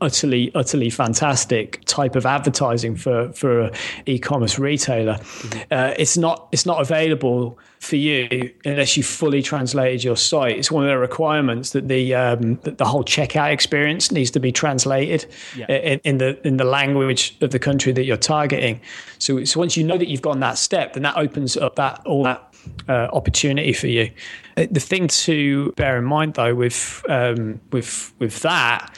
Utterly, 0.00 0.50
utterly 0.54 0.90
fantastic 0.90 1.84
type 1.84 2.16
of 2.16 2.26
advertising 2.26 2.96
for 2.96 3.32
for 3.32 3.60
an 3.62 3.72
e-commerce 4.06 4.58
retailer. 4.58 5.14
Mm-hmm. 5.14 5.60
Uh, 5.70 5.94
it's 5.98 6.16
not 6.16 6.48
it's 6.52 6.66
not 6.66 6.80
available 6.80 7.58
for 7.78 7.96
you 7.96 8.52
unless 8.64 8.96
you 8.96 9.02
fully 9.02 9.42
translated 9.42 10.02
your 10.02 10.16
site. 10.16 10.58
It's 10.58 10.70
one 10.70 10.84
of 10.84 10.90
the 10.90 10.98
requirements 10.98 11.70
that 11.70 11.88
the 11.88 12.14
um, 12.14 12.56
that 12.62 12.78
the 12.78 12.84
whole 12.84 13.04
checkout 13.04 13.52
experience 13.52 14.10
needs 14.10 14.30
to 14.32 14.40
be 14.40 14.52
translated 14.52 15.26
yeah. 15.56 15.66
in, 15.66 16.00
in, 16.04 16.18
the 16.18 16.46
in 16.46 16.56
the 16.56 16.64
language 16.64 17.36
of 17.40 17.50
the 17.50 17.58
country 17.58 17.92
that 17.92 18.04
you're 18.04 18.16
targeting. 18.16 18.80
So, 19.18 19.44
so 19.44 19.60
once 19.60 19.76
you 19.76 19.84
know 19.84 19.98
that 19.98 20.08
you've 20.08 20.22
gone 20.22 20.40
that 20.40 20.58
step, 20.58 20.94
then 20.94 21.02
that 21.04 21.16
opens 21.16 21.56
up 21.56 21.76
that 21.76 22.02
all 22.06 22.24
that 22.24 22.52
uh, 22.88 23.08
opportunity 23.12 23.72
for 23.72 23.86
you. 23.86 24.10
Uh, 24.56 24.66
the 24.70 24.80
thing 24.80 25.08
to 25.08 25.72
bear 25.72 25.98
in 25.98 26.04
mind, 26.04 26.34
though, 26.34 26.54
with 26.54 27.04
um, 27.08 27.60
with 27.72 28.12
with 28.18 28.40
that, 28.40 28.94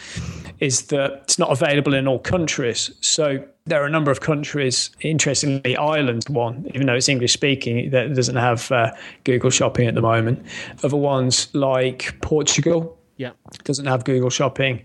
is 0.61 0.83
that 0.87 1.13
it's 1.25 1.39
not 1.39 1.51
available 1.51 1.95
in 1.95 2.07
all 2.07 2.19
countries. 2.19 2.91
So 3.01 3.45
there 3.67 3.83
are 3.83 3.87
a 3.87 3.91
number 3.91 4.11
of 4.11 4.21
countries. 4.21 4.91
Interestingly, 5.01 5.77
Ireland 5.77 6.25
one, 6.29 6.71
even 6.75 6.87
though 6.87 6.95
it's 6.95 7.09
English 7.09 7.33
speaking, 7.33 7.91
that 7.91 8.15
doesn't 8.15 8.37
have 8.37 8.71
uh, 8.73 8.93
Google 9.25 9.51
Shopping 9.51 9.89
at 9.89 9.95
the 9.95 10.03
moment. 10.03 10.45
Other 10.83 10.97
ones 10.97 11.49
like 11.55 12.19
Portugal, 12.21 12.99
yeah, 13.17 13.33
doesn't 13.65 13.87
have 13.87 14.05
Google 14.05 14.31
Shopping. 14.31 14.85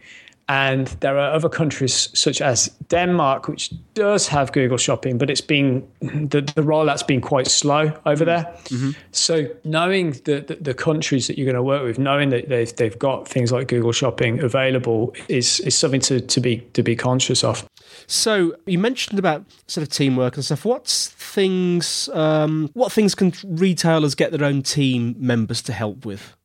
And 0.50 0.88
there 1.00 1.18
are 1.18 1.32
other 1.32 1.50
countries 1.50 2.10
such 2.14 2.42
as 2.42 2.68
Denmark, 2.90 3.48
which 3.48 3.72
does 3.94 4.28
have 4.28 4.52
Google 4.52 4.78
Shopping, 4.78 5.18
but 5.18 5.30
it's 5.30 5.42
been 5.42 5.88
the, 6.02 6.42
the 6.42 6.62
rollout's 6.62 7.04
been 7.04 7.22
quite 7.22 7.48
slow 7.48 7.94
over 8.06 8.26
there. 8.26 8.44
Mm-hmm. 8.66 8.92
So 9.12 9.48
knowing 9.64 10.12
the, 10.26 10.44
the, 10.46 10.58
the 10.60 10.74
countries 10.74 11.28
that 11.28 11.38
you're 11.38 11.46
going 11.46 11.56
to 11.56 11.64
work 11.64 11.84
with, 11.84 11.98
knowing 11.98 12.30
that 12.30 12.50
they've 12.50 12.76
they've 12.76 13.00
got 13.00 13.28
things 13.28 13.52
like 13.52 13.68
Google 13.70 13.94
Shopping 13.94 14.42
available 14.42 15.16
is 15.30 15.60
is 15.62 15.78
something 15.78 16.02
to, 16.02 16.20
to 16.20 16.42
be 16.42 16.58
to 16.74 16.84
be 16.84 16.96
conscious 16.96 17.44
of. 17.44 17.66
So 18.08 18.56
you 18.66 18.80
mentioned 18.80 19.20
about 19.20 19.46
sort 19.68 19.84
of 19.84 19.94
teamwork 19.94 20.36
and 20.36 20.44
stuff. 20.44 20.66
What's 20.66 21.08
things? 21.08 22.10
Um, 22.14 22.70
what 22.74 22.92
things 22.92 23.16
can 23.16 23.34
retailers 23.46 24.14
get 24.14 24.32
their 24.32 24.44
own 24.44 24.62
team 24.62 25.16
members 25.18 25.62
to 25.64 25.74
help 25.74 26.06
with? 26.06 26.36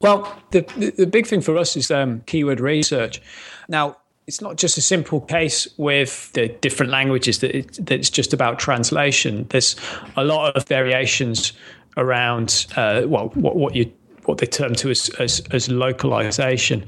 Well, 0.00 0.36
the, 0.50 0.60
the, 0.76 0.90
the 0.90 1.06
big 1.06 1.26
thing 1.26 1.40
for 1.40 1.56
us 1.56 1.76
is 1.76 1.90
um, 1.90 2.20
keyword 2.26 2.60
research. 2.60 3.22
Now, 3.68 3.96
it's 4.26 4.40
not 4.40 4.56
just 4.56 4.78
a 4.78 4.80
simple 4.80 5.20
case 5.20 5.68
with 5.76 6.32
the 6.32 6.48
different 6.48 6.90
languages 6.90 7.40
that, 7.40 7.56
it, 7.56 7.86
that 7.86 7.92
it's 7.92 8.10
just 8.10 8.32
about 8.32 8.58
translation. 8.58 9.46
There's 9.50 9.76
a 10.16 10.24
lot 10.24 10.56
of 10.56 10.66
variations 10.66 11.52
around 11.96 12.66
uh, 12.76 13.02
well, 13.06 13.28
what, 13.34 13.56
what 13.56 13.76
you 13.76 13.92
what 14.24 14.38
they 14.38 14.46
term 14.46 14.74
to 14.74 14.90
as, 14.90 15.10
as, 15.18 15.42
as, 15.50 15.68
localization. 15.68 16.82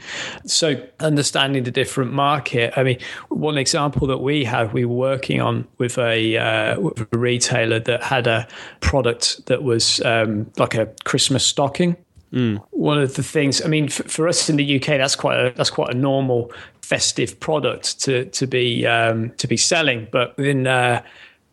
So 0.47 0.83
understanding 1.01 1.65
the 1.65 1.71
different 1.71 2.15
market. 2.15 2.73
I 2.79 2.83
mean, 2.83 2.99
one 3.29 3.59
example 3.59 4.07
that 4.07 4.19
we 4.19 4.43
had, 4.43 4.73
we 4.73 4.87
were 4.87 4.95
working 4.95 5.43
on 5.43 5.69
with 5.77 5.99
a, 5.99 6.39
uh, 6.39 6.81
with 6.81 7.07
a 7.13 7.19
retailer 7.19 7.79
that 7.81 8.03
had 8.03 8.27
a 8.27 8.49
product 8.81 9.45
that 9.47 9.63
was 9.63 10.01
um, 10.01 10.51
like 10.57 10.75
a 10.75 10.87
Christmas 11.05 11.45
stocking. 11.45 11.97
Mm. 12.37 12.62
One 12.71 12.99
of 12.99 13.14
the 13.14 13.23
things, 13.23 13.62
I 13.62 13.69
mean, 13.69 13.88
for, 13.88 14.02
for, 14.02 14.28
us 14.28 14.50
in 14.50 14.57
the 14.57 14.76
UK, 14.76 14.99
that's 14.99 15.16
quite 15.16 15.38
a 15.38 15.55
that's 15.55 15.71
quite 15.71 15.88
a 15.88 15.97
normal 15.97 16.52
festive 16.83 17.40
product 17.40 17.99
to 18.02 18.26
to 18.26 18.47
be 18.47 18.87
um, 18.87 19.31
to 19.38 19.47
be 19.47 19.57
selling. 19.57 20.07
But 20.12 20.38
in 20.38 20.66
uh, 20.66 21.02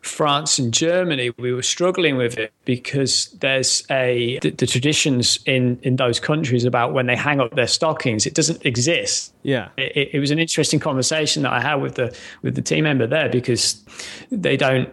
France 0.02 0.58
and 0.58 0.74
Germany, 0.74 1.30
we 1.38 1.54
were 1.54 1.62
struggling 1.62 2.18
with 2.18 2.36
it 2.36 2.52
because 2.66 3.28
there's 3.40 3.82
a 3.90 4.38
the, 4.40 4.50
the, 4.50 4.66
traditions 4.66 5.38
in 5.46 5.80
in 5.82 5.96
those 5.96 6.20
countries 6.20 6.66
about 6.66 6.92
when 6.92 7.06
they 7.06 7.16
hang 7.16 7.40
up 7.40 7.54
their 7.54 7.66
stockings. 7.66 8.26
It 8.26 8.34
doesn't 8.34 8.66
exist. 8.66 9.32
Yeah, 9.42 9.70
it, 9.78 10.10
it 10.12 10.20
was 10.20 10.30
an 10.30 10.38
interesting 10.38 10.80
conversation 10.80 11.44
that 11.44 11.52
I 11.54 11.62
had 11.62 11.76
with 11.76 11.94
the 11.94 12.14
with 12.42 12.56
the 12.56 12.62
team 12.62 12.84
member 12.84 13.06
there 13.06 13.30
because 13.30 13.82
they 14.30 14.58
don't 14.58 14.90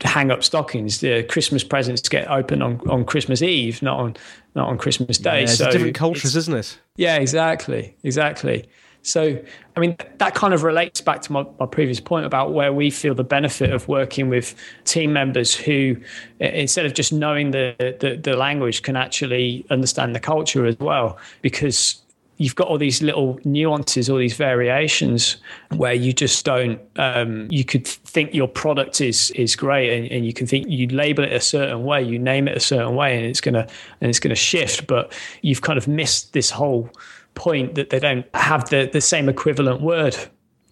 hang 0.00 0.30
up 0.30 0.42
stockings. 0.42 1.00
The 1.00 1.22
Christmas 1.24 1.64
presents 1.64 2.08
get 2.08 2.28
open 2.30 2.62
on, 2.62 2.80
on 2.88 3.04
Christmas 3.04 3.42
Eve, 3.42 3.82
not 3.82 3.98
on 3.98 4.16
not 4.54 4.68
on 4.68 4.78
Christmas 4.78 5.18
Day. 5.18 5.40
Yeah, 5.40 5.46
so 5.46 5.70
different 5.70 5.94
cultures, 5.94 6.36
isn't 6.36 6.54
it? 6.54 6.78
Yeah, 6.96 7.16
exactly, 7.16 7.96
exactly. 8.02 8.68
So, 9.02 9.38
I 9.76 9.80
mean, 9.80 9.98
that 10.16 10.34
kind 10.34 10.54
of 10.54 10.62
relates 10.62 11.02
back 11.02 11.20
to 11.22 11.32
my, 11.32 11.44
my, 11.60 11.66
previous 11.66 12.00
point 12.00 12.24
about 12.24 12.54
where 12.54 12.72
we 12.72 12.88
feel 12.88 13.14
the 13.14 13.22
benefit 13.22 13.70
of 13.70 13.86
working 13.86 14.30
with 14.30 14.54
team 14.84 15.12
members 15.12 15.54
who, 15.54 15.98
instead 16.40 16.86
of 16.86 16.94
just 16.94 17.12
knowing 17.12 17.50
the, 17.50 17.74
the, 18.00 18.16
the 18.16 18.34
language, 18.34 18.80
can 18.80 18.96
actually 18.96 19.66
understand 19.68 20.14
the 20.14 20.20
culture 20.20 20.64
as 20.64 20.78
well. 20.78 21.18
Because 21.42 22.00
you've 22.36 22.54
got 22.54 22.68
all 22.68 22.78
these 22.78 23.02
little 23.02 23.38
nuances, 23.44 24.10
all 24.10 24.18
these 24.18 24.36
variations 24.36 25.36
where 25.76 25.92
you 25.92 26.12
just 26.12 26.44
don't. 26.44 26.80
Um, 26.96 27.48
you 27.50 27.64
could 27.64 27.86
think 27.86 28.34
your 28.34 28.48
product 28.48 29.00
is 29.00 29.30
is 29.32 29.56
great, 29.56 29.96
and, 29.96 30.10
and, 30.10 30.26
you 30.26 30.32
can 30.32 30.46
think 30.46 30.66
you 30.68 30.88
label 30.88 31.24
it 31.24 31.32
a 31.32 31.40
certain 31.40 31.84
way, 31.84 32.02
you 32.02 32.18
name 32.18 32.48
it 32.48 32.56
a 32.56 32.60
certain 32.60 32.94
way, 32.94 33.16
and 33.16 33.26
it's 33.26 33.40
gonna 33.40 33.66
and 34.00 34.10
it's 34.10 34.18
gonna 34.18 34.34
shift. 34.34 34.86
But 34.86 35.12
you've 35.42 35.62
kind 35.62 35.78
of 35.78 35.86
missed 35.88 36.32
this 36.32 36.50
whole 36.50 36.90
point 37.34 37.74
that 37.74 37.90
they 37.90 37.98
don't 37.98 38.26
have 38.34 38.68
the, 38.70 38.88
the 38.92 39.00
same 39.00 39.28
equivalent 39.28 39.80
word 39.80 40.14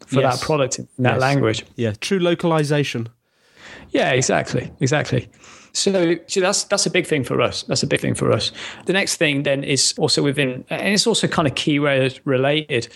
for 0.06 0.20
yes. 0.20 0.38
that 0.38 0.44
product 0.44 0.78
in 0.78 0.88
that 0.98 1.14
yes. 1.14 1.20
language. 1.20 1.64
Yeah, 1.76 1.92
true 2.00 2.18
localization. 2.18 3.08
Yeah, 3.90 4.12
exactly, 4.12 4.72
exactly. 4.80 5.28
So, 5.74 6.16
so 6.26 6.40
that's 6.40 6.64
that's 6.64 6.84
a 6.84 6.90
big 6.90 7.06
thing 7.06 7.24
for 7.24 7.40
us. 7.40 7.62
That's 7.62 7.82
a 7.82 7.86
big 7.86 8.00
thing 8.00 8.14
for 8.14 8.30
us. 8.30 8.52
The 8.84 8.92
next 8.92 9.16
thing 9.16 9.44
then 9.44 9.64
is 9.64 9.94
also 9.96 10.22
within, 10.22 10.64
and 10.68 10.88
it's 10.88 11.06
also 11.06 11.26
kind 11.26 11.48
of 11.48 11.54
keyword 11.54 12.20
related. 12.24 12.88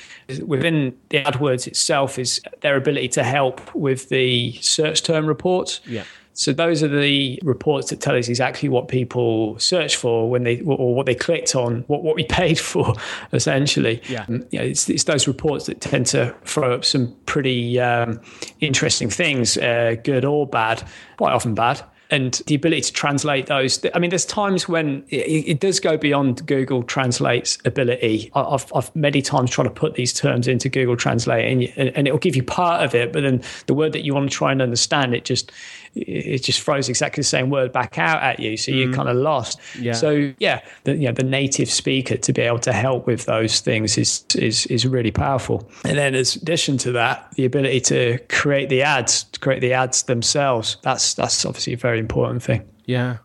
Within 0.45 0.97
the 1.09 1.23
AdWords 1.23 1.67
itself 1.67 2.19
is 2.19 2.41
their 2.61 2.77
ability 2.77 3.09
to 3.09 3.25
help 3.25 3.75
with 3.75 4.11
the 4.11 4.53
search 4.61 5.03
term 5.03 5.27
reports. 5.27 5.81
Yeah. 5.87 6.05
So 6.35 6.53
those 6.53 6.83
are 6.83 6.89
the 6.89 7.41
reports 7.43 7.89
that 7.89 8.03
tell 8.03 8.15
us 8.15 8.29
exactly 8.29 8.69
what 8.69 8.89
people 8.89 9.59
search 9.59 9.97
for 9.97 10.29
when 10.29 10.43
they 10.45 10.61
or 10.61 10.95
what 10.95 11.07
they 11.07 11.15
clicked 11.15 11.57
on, 11.57 11.81
what, 11.87 12.03
what 12.03 12.15
we 12.15 12.25
paid 12.29 12.59
for, 12.59 12.93
essentially. 13.33 14.03
Yeah, 14.07 14.27
um, 14.29 14.45
you 14.51 14.59
know, 14.59 14.67
it's, 14.67 14.87
it's 14.91 15.05
those 15.05 15.27
reports 15.27 15.65
that 15.65 15.81
tend 15.81 16.05
to 16.09 16.35
throw 16.45 16.75
up 16.75 16.85
some 16.85 17.17
pretty 17.25 17.81
um, 17.81 18.21
interesting 18.61 19.09
things, 19.09 19.57
uh, 19.57 19.97
good 20.05 20.27
or 20.27 20.47
bad, 20.47 20.87
quite 21.17 21.33
often 21.33 21.55
bad 21.55 21.83
and 22.11 22.35
the 22.47 22.55
ability 22.55 22.83
to 22.83 22.93
translate 22.93 23.47
those. 23.47 23.85
I 23.95 23.99
mean, 23.99 24.11
there's 24.11 24.25
times 24.25 24.69
when 24.69 25.05
it, 25.09 25.49
it 25.49 25.61
does 25.61 25.81
go 25.81 25.97
beyond 25.97 26.47
Google 26.47 26.83
Translate's 26.83 27.59
ability. 27.65 28.31
I've, 28.35 28.71
I've, 28.75 28.95
many 28.95 29.23
times 29.23 29.51
tried 29.51 29.65
to 29.65 29.71
put 29.71 29.95
these 29.95 30.13
terms 30.13 30.47
into 30.47 30.69
Google 30.69 30.97
Translate, 30.97 31.73
and, 31.77 31.89
and, 31.97 32.07
it'll 32.07 32.19
give 32.19 32.37
you 32.37 32.45
part 32.45 32.85
of 32.85 32.95
it, 32.95 33.13
but 33.13 33.23
then 33.23 33.43
the 33.67 33.75
word 33.75 33.93
that 33.93 34.05
you 34.05 34.15
want 34.15 34.31
to 34.31 34.37
try 34.37 34.53
and 34.53 34.63
understand, 34.63 35.15
it 35.15 35.25
just 35.25 35.51
it 35.97 36.43
just 36.43 36.61
throws 36.61 36.89
exactly 36.89 37.23
the 37.23 37.27
same 37.27 37.51
word 37.51 37.73
back 37.73 37.99
out 37.99 38.23
at 38.23 38.39
you, 38.39 38.57
so 38.57 38.71
you're 38.71 38.89
mm. 38.89 38.95
kind 38.95 39.09
of 39.09 39.17
lost. 39.17 39.59
Yeah. 39.79 39.95
So 39.95 40.33
yeah, 40.39 40.61
the, 40.85 40.95
you 40.95 41.07
know, 41.07 41.13
the 41.13 41.25
native 41.25 41.71
speaker 41.71 42.17
to 42.17 42.33
be 42.33 42.43
able 42.43 42.59
to 42.61 42.73
help 42.73 43.07
with 43.07 43.25
those 43.25 43.61
things 43.61 43.97
is 43.97 44.25
is 44.35 44.67
is 44.67 44.87
really 44.87 45.11
powerful. 45.11 45.69
And 45.85 45.97
then, 45.97 46.15
as 46.15 46.37
addition 46.37 46.79
to 46.79 46.93
that, 46.93 47.31
the 47.33 47.45
ability 47.45 47.81
to 47.83 48.19
create 48.29 48.69
the 48.69 48.83
ads, 48.83 49.25
to 49.25 49.41
create 49.41 49.61
the 49.61 49.73
ads 49.73 50.05
themselves. 50.05 50.77
That's 50.83 51.15
that's 51.15 51.45
obviously 51.45 51.73
a 51.73 51.79
very 51.79 51.99
important 51.99 52.43
thing. 52.43 52.69
Yeah. 52.85 53.19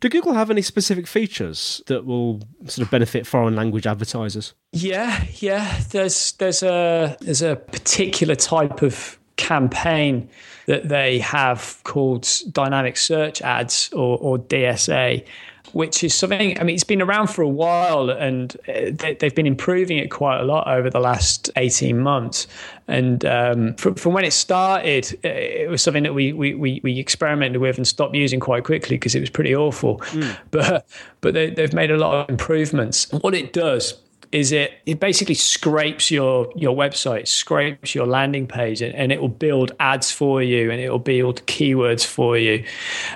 Do 0.00 0.08
Google 0.08 0.32
have 0.32 0.50
any 0.50 0.62
specific 0.62 1.06
features 1.06 1.82
that 1.86 2.04
will 2.04 2.40
sort 2.66 2.86
of 2.86 2.90
benefit 2.90 3.26
foreign 3.26 3.54
language 3.54 3.86
advertisers? 3.86 4.54
Yeah, 4.72 5.24
yeah. 5.36 5.80
There's 5.90 6.32
there's 6.32 6.62
a 6.62 7.16
there's 7.20 7.42
a 7.42 7.56
particular 7.56 8.34
type 8.34 8.82
of 8.82 9.18
campaign 9.42 10.28
that 10.66 10.88
they 10.88 11.18
have 11.18 11.80
called 11.84 12.28
dynamic 12.52 12.96
search 12.96 13.42
ads 13.42 13.92
or, 13.92 14.16
or 14.18 14.38
DSA, 14.38 15.26
which 15.72 16.04
is 16.04 16.14
something, 16.14 16.58
I 16.60 16.62
mean, 16.62 16.74
it's 16.74 16.84
been 16.84 17.02
around 17.02 17.28
for 17.28 17.42
a 17.42 17.48
while 17.48 18.10
and 18.10 18.56
uh, 18.68 19.14
they've 19.18 19.34
been 19.34 19.46
improving 19.46 19.98
it 19.98 20.10
quite 20.10 20.40
a 20.40 20.44
lot 20.44 20.68
over 20.68 20.88
the 20.88 21.00
last 21.00 21.50
18 21.56 21.98
months. 21.98 22.46
And 22.86 23.24
um, 23.24 23.74
from, 23.74 23.94
from, 23.94 24.12
when 24.12 24.24
it 24.24 24.32
started, 24.32 25.18
uh, 25.24 25.28
it 25.28 25.70
was 25.70 25.82
something 25.82 26.02
that 26.04 26.14
we, 26.14 26.32
we, 26.32 26.54
we, 26.54 26.98
experimented 26.98 27.60
with 27.60 27.78
and 27.78 27.86
stopped 27.86 28.14
using 28.14 28.38
quite 28.38 28.64
quickly 28.64 28.96
because 28.96 29.14
it 29.14 29.20
was 29.20 29.30
pretty 29.30 29.54
awful. 29.54 29.98
Mm. 30.12 30.36
But, 30.50 30.86
but 31.22 31.34
they, 31.34 31.50
they've 31.50 31.72
made 31.72 31.90
a 31.90 31.96
lot 31.96 32.14
of 32.14 32.28
improvements. 32.28 33.10
What 33.10 33.34
it 33.34 33.52
does 33.52 33.94
is 34.32 34.50
it 34.50 34.72
it 34.86 34.98
basically 34.98 35.34
scrapes 35.34 36.10
your 36.10 36.50
your 36.56 36.74
website, 36.74 37.28
scrapes 37.28 37.94
your 37.94 38.06
landing 38.06 38.46
page, 38.46 38.80
and, 38.80 38.94
and 38.94 39.12
it 39.12 39.20
will 39.20 39.28
build 39.28 39.72
ads 39.78 40.10
for 40.10 40.42
you, 40.42 40.70
and 40.70 40.80
it 40.80 40.90
will 40.90 40.98
build 40.98 41.46
keywords 41.46 42.04
for 42.04 42.36
you, 42.36 42.64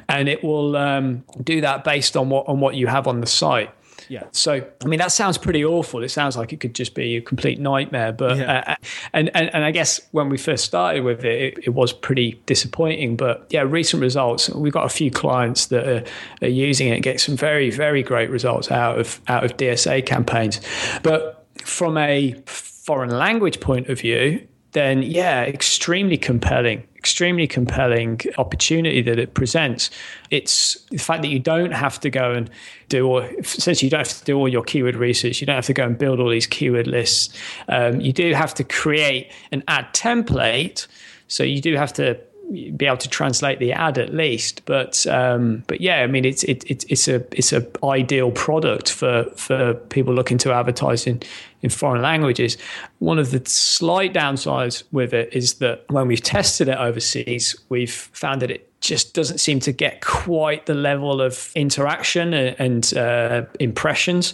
and 0.08 0.28
it 0.28 0.44
will 0.44 0.76
um, 0.76 1.24
do 1.42 1.62
that 1.62 1.84
based 1.84 2.16
on 2.16 2.28
what 2.28 2.46
on 2.46 2.60
what 2.60 2.74
you 2.74 2.86
have 2.86 3.08
on 3.08 3.20
the 3.20 3.26
site. 3.26 3.70
Yeah. 4.08 4.24
So, 4.32 4.66
I 4.82 4.86
mean, 4.86 4.98
that 4.98 5.12
sounds 5.12 5.38
pretty 5.38 5.64
awful. 5.64 6.02
It 6.02 6.10
sounds 6.10 6.36
like 6.36 6.52
it 6.52 6.60
could 6.60 6.74
just 6.74 6.94
be 6.94 7.16
a 7.16 7.20
complete 7.20 7.58
nightmare. 7.58 8.12
But, 8.12 8.38
yeah. 8.38 8.64
uh, 8.66 8.74
and, 9.12 9.30
and, 9.34 9.54
and 9.54 9.64
I 9.64 9.70
guess 9.70 10.00
when 10.12 10.28
we 10.28 10.36
first 10.36 10.64
started 10.64 11.02
with 11.02 11.24
it, 11.24 11.40
it, 11.40 11.58
it, 11.64 11.70
was 11.70 11.92
pretty 11.92 12.40
disappointing. 12.46 13.16
But 13.16 13.46
yeah, 13.50 13.62
recent 13.62 14.00
results, 14.00 14.48
we've 14.50 14.72
got 14.72 14.86
a 14.86 14.90
few 14.90 15.10
clients 15.10 15.66
that 15.66 15.88
are, 15.88 16.04
are 16.42 16.48
using 16.48 16.88
it, 16.88 17.00
get 17.00 17.20
some 17.20 17.36
very, 17.36 17.70
very 17.70 18.02
great 18.02 18.30
results 18.30 18.70
out 18.70 18.98
of, 18.98 19.20
out 19.28 19.44
of 19.44 19.56
DSA 19.56 20.06
campaigns. 20.06 20.60
But 21.02 21.46
from 21.64 21.98
a 21.98 22.34
foreign 22.46 23.10
language 23.10 23.60
point 23.60 23.88
of 23.88 24.00
view, 24.00 24.46
then 24.76 25.00
yeah, 25.02 25.42
extremely 25.44 26.18
compelling, 26.18 26.86
extremely 26.98 27.46
compelling 27.46 28.20
opportunity 28.36 29.00
that 29.00 29.18
it 29.18 29.32
presents. 29.32 29.88
It's 30.30 30.78
the 30.90 30.98
fact 30.98 31.22
that 31.22 31.28
you 31.28 31.38
don't 31.38 31.72
have 31.72 31.98
to 32.00 32.10
go 32.10 32.32
and 32.32 32.50
do, 32.90 33.06
all, 33.06 33.20
essentially 33.20 33.86
you 33.86 33.90
don't 33.90 34.06
have 34.06 34.18
to 34.18 34.24
do 34.26 34.36
all 34.36 34.48
your 34.48 34.62
keyword 34.62 34.94
research. 34.96 35.40
You 35.40 35.46
don't 35.46 35.56
have 35.56 35.64
to 35.64 35.72
go 35.72 35.86
and 35.86 35.96
build 35.96 36.20
all 36.20 36.28
these 36.28 36.46
keyword 36.46 36.88
lists. 36.88 37.34
Um, 37.68 38.02
you 38.02 38.12
do 38.12 38.34
have 38.34 38.52
to 38.52 38.64
create 38.64 39.32
an 39.50 39.64
ad 39.66 39.86
template. 39.94 40.86
So 41.26 41.42
you 41.42 41.62
do 41.62 41.74
have 41.74 41.94
to 41.94 42.20
be 42.50 42.86
able 42.86 42.96
to 42.98 43.08
translate 43.08 43.58
the 43.58 43.72
ad 43.72 43.98
at 43.98 44.14
least. 44.14 44.62
But 44.64 45.06
um, 45.06 45.64
but 45.66 45.80
yeah, 45.80 46.02
I 46.02 46.06
mean 46.06 46.24
it's 46.24 46.44
it, 46.44 46.64
it, 46.70 46.84
it's 46.88 47.08
a 47.08 47.16
it's 47.36 47.52
a 47.52 47.66
ideal 47.84 48.30
product 48.30 48.90
for 48.90 49.24
for 49.36 49.74
people 49.74 50.14
looking 50.14 50.38
to 50.38 50.52
advertise 50.52 51.06
in 51.06 51.22
in 51.62 51.70
foreign 51.70 52.02
languages. 52.02 52.56
One 52.98 53.18
of 53.18 53.30
the 53.30 53.42
slight 53.46 54.14
downsides 54.14 54.82
with 54.92 55.12
it 55.12 55.32
is 55.32 55.54
that 55.54 55.84
when 55.90 56.06
we've 56.06 56.22
tested 56.22 56.68
it 56.68 56.78
overseas, 56.78 57.56
we've 57.68 57.92
found 57.92 58.42
that 58.42 58.50
it 58.50 58.70
just 58.86 59.14
doesn't 59.14 59.38
seem 59.38 59.58
to 59.60 59.72
get 59.72 60.00
quite 60.00 60.66
the 60.66 60.74
level 60.74 61.20
of 61.20 61.50
interaction 61.54 62.32
and, 62.32 62.94
uh, 62.96 63.44
impressions 63.58 64.32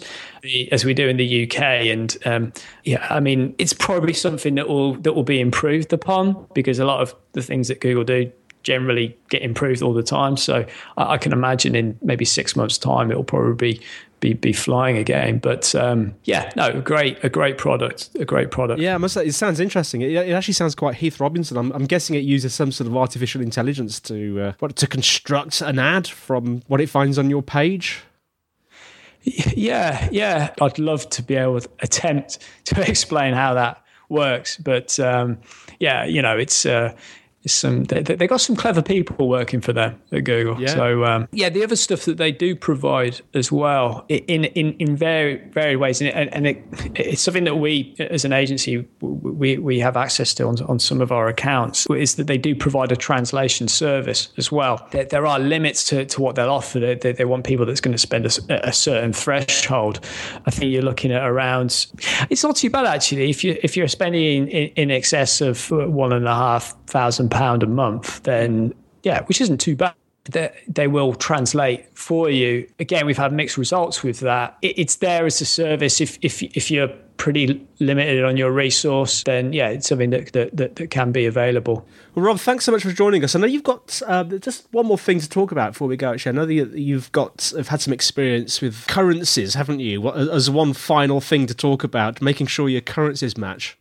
as 0.71 0.85
we 0.85 0.93
do 0.93 1.07
in 1.07 1.17
the 1.17 1.43
UK. 1.43 1.61
And 1.61 2.15
um, 2.25 2.53
yeah, 2.83 3.05
I 3.09 3.19
mean, 3.19 3.55
it's 3.57 3.73
probably 3.73 4.13
something 4.13 4.55
that 4.55 4.69
will 4.69 4.95
that 4.97 5.13
will 5.13 5.23
be 5.23 5.39
improved 5.39 5.91
upon 5.91 6.45
because 6.53 6.79
a 6.79 6.85
lot 6.85 7.01
of 7.01 7.15
the 7.31 7.41
things 7.41 7.67
that 7.67 7.81
Google 7.81 8.03
do 8.03 8.31
generally 8.61 9.17
get 9.29 9.41
improved 9.41 9.81
all 9.81 9.93
the 9.93 10.03
time. 10.03 10.37
So 10.37 10.65
I, 10.97 11.13
I 11.13 11.17
can 11.17 11.33
imagine 11.33 11.75
in 11.75 11.97
maybe 12.01 12.23
six 12.23 12.55
months' 12.55 12.77
time, 12.77 13.11
it 13.11 13.17
will 13.17 13.23
probably 13.23 13.73
be 13.73 13.81
be, 14.23 14.33
be 14.33 14.53
flying 14.53 14.97
again. 14.97 15.37
But 15.37 15.75
um, 15.75 16.15
yeah, 16.23 16.49
no, 16.55 16.81
great 16.81 17.21
a 17.23 17.29
great 17.29 17.57
product, 17.57 18.09
a 18.17 18.23
great 18.23 18.51
product. 18.51 18.79
Yeah, 18.79 18.95
I 18.95 18.97
must 18.97 19.13
say 19.15 19.25
it 19.25 19.33
sounds 19.33 19.59
interesting. 19.59 20.01
It, 20.01 20.11
it 20.11 20.31
actually 20.31 20.53
sounds 20.53 20.75
quite 20.75 20.95
Heath 20.95 21.19
Robinson. 21.19 21.57
I'm, 21.57 21.71
I'm, 21.73 21.85
guessing 21.85 22.15
it 22.15 22.23
uses 22.23 22.53
some 22.53 22.71
sort 22.71 22.87
of 22.87 22.95
artificial 22.95 23.41
intelligence 23.41 23.99
to 24.01 24.39
uh, 24.39 24.53
what 24.59 24.77
to 24.77 24.87
construct 24.87 25.61
an 25.61 25.77
ad 25.77 26.07
from 26.07 26.63
what 26.67 26.79
it 26.79 26.89
finds 26.89 27.19
on 27.19 27.29
your 27.29 27.43
page. 27.43 28.01
Yeah, 29.55 30.09
yeah. 30.11 30.53
I'd 30.59 30.77
love 30.79 31.09
to 31.11 31.23
be 31.23 31.35
able 31.35 31.61
to 31.61 31.69
attempt 31.79 32.39
to 32.65 32.81
explain 32.89 33.33
how 33.33 33.53
that 33.53 33.81
works, 34.09 34.57
but 34.57 34.99
um, 34.99 35.37
yeah, 35.79 36.03
you 36.03 36.21
know, 36.21 36.37
it's. 36.37 36.65
Uh, 36.65 36.93
some 37.45 37.83
they, 37.85 38.01
they 38.01 38.27
got 38.27 38.41
some 38.41 38.55
clever 38.55 38.81
people 38.81 39.27
working 39.27 39.61
for 39.61 39.73
them 39.73 39.99
at 40.11 40.23
Google. 40.23 40.59
Yeah. 40.61 40.73
So 40.73 41.05
um, 41.05 41.27
yeah, 41.31 41.49
the 41.49 41.63
other 41.63 41.75
stuff 41.75 42.05
that 42.05 42.17
they 42.17 42.31
do 42.31 42.55
provide 42.55 43.21
as 43.33 43.51
well 43.51 44.05
in 44.07 44.45
in 44.45 44.73
in 44.73 44.95
very 44.95 45.37
very 45.49 45.75
ways, 45.75 46.01
and, 46.01 46.09
and 46.33 46.47
it, 46.47 46.63
it's 46.95 47.21
something 47.21 47.43
that 47.43 47.55
we 47.55 47.95
as 47.99 48.25
an 48.25 48.33
agency 48.33 48.87
we 49.01 49.57
we 49.57 49.79
have 49.79 49.97
access 49.97 50.33
to 50.35 50.45
on, 50.45 50.61
on 50.63 50.79
some 50.79 51.01
of 51.01 51.11
our 51.11 51.27
accounts 51.27 51.85
is 51.89 52.15
that 52.15 52.27
they 52.27 52.37
do 52.37 52.55
provide 52.55 52.91
a 52.91 52.95
translation 52.95 53.67
service 53.67 54.29
as 54.37 54.51
well. 54.51 54.87
There, 54.91 55.05
there 55.05 55.25
are 55.25 55.39
limits 55.39 55.83
to, 55.85 56.05
to 56.05 56.21
what 56.21 56.35
they'll 56.35 56.49
offer. 56.49 56.79
They, 56.79 56.95
they, 56.95 57.11
they 57.11 57.25
want 57.25 57.45
people 57.45 57.65
that's 57.65 57.81
going 57.81 57.93
to 57.93 57.97
spend 57.97 58.25
a, 58.25 58.67
a, 58.67 58.73
certain 58.73 59.13
threshold. 59.13 59.99
I 60.45 60.51
think 60.51 60.71
you're 60.71 60.81
looking 60.81 61.11
at 61.11 61.23
around. 61.23 61.87
It's 62.29 62.43
not 62.43 62.55
too 62.55 62.69
bad 62.69 62.85
actually 62.85 63.29
if 63.29 63.43
you 63.43 63.57
if 63.63 63.75
you're 63.77 63.87
spending 63.87 64.47
in, 64.47 64.67
in 64.69 64.91
excess 64.91 65.41
of 65.41 65.69
one 65.71 66.13
and 66.13 66.27
a 66.27 66.35
half 66.35 66.75
thousand 66.93 67.29
pound 67.29 67.63
a 67.63 67.67
month, 67.67 68.23
then 68.23 68.73
yeah, 69.03 69.23
which 69.23 69.41
isn't 69.41 69.57
too 69.57 69.75
bad. 69.75 69.95
That 70.31 70.55
they 70.69 70.87
will 70.87 71.13
translate 71.15 71.85
for 71.97 72.29
you. 72.29 72.65
Again, 72.79 73.05
we've 73.05 73.17
had 73.17 73.33
mixed 73.33 73.57
results 73.57 74.03
with 74.03 74.21
that. 74.21 74.57
it's 74.61 74.95
there 74.95 75.25
as 75.25 75.41
a 75.41 75.45
service 75.45 75.99
if 75.99 76.17
if 76.21 76.41
if 76.41 76.71
you're 76.71 76.87
pretty 77.17 77.65
limited 77.79 78.23
on 78.23 78.37
your 78.37 78.51
resource, 78.51 79.23
then 79.23 79.51
yeah, 79.51 79.67
it's 79.67 79.89
something 79.89 80.11
that 80.11 80.31
that, 80.31 80.55
that, 80.55 80.75
that 80.77 80.89
can 80.91 81.11
be 81.11 81.25
available. 81.25 81.85
Well, 82.15 82.25
Rob, 82.25 82.39
thanks 82.39 82.63
so 82.63 82.71
much 82.71 82.83
for 82.83 82.93
joining 82.93 83.23
us. 83.25 83.35
I 83.35 83.39
know 83.39 83.47
you've 83.47 83.63
got 83.63 84.01
uh, 84.07 84.23
just 84.23 84.67
one 84.71 84.85
more 84.85 84.97
thing 84.97 85.19
to 85.19 85.27
talk 85.27 85.51
about 85.51 85.73
before 85.73 85.89
we 85.89 85.97
go. 85.97 86.13
Actually, 86.13 86.29
I 86.29 86.35
know 86.35 86.45
that 86.45 86.79
you've 86.79 87.11
got 87.11 87.51
have 87.55 87.67
had 87.67 87.81
some 87.81 87.93
experience 87.93 88.61
with 88.61 88.87
currencies, 88.87 89.55
haven't 89.55 89.81
you? 89.81 90.09
As 90.09 90.49
one 90.49 90.71
final 90.71 91.19
thing 91.19 91.47
to 91.47 91.53
talk 91.53 91.83
about, 91.83 92.21
making 92.21 92.47
sure 92.47 92.69
your 92.69 92.81
currencies 92.81 93.37
match. 93.37 93.77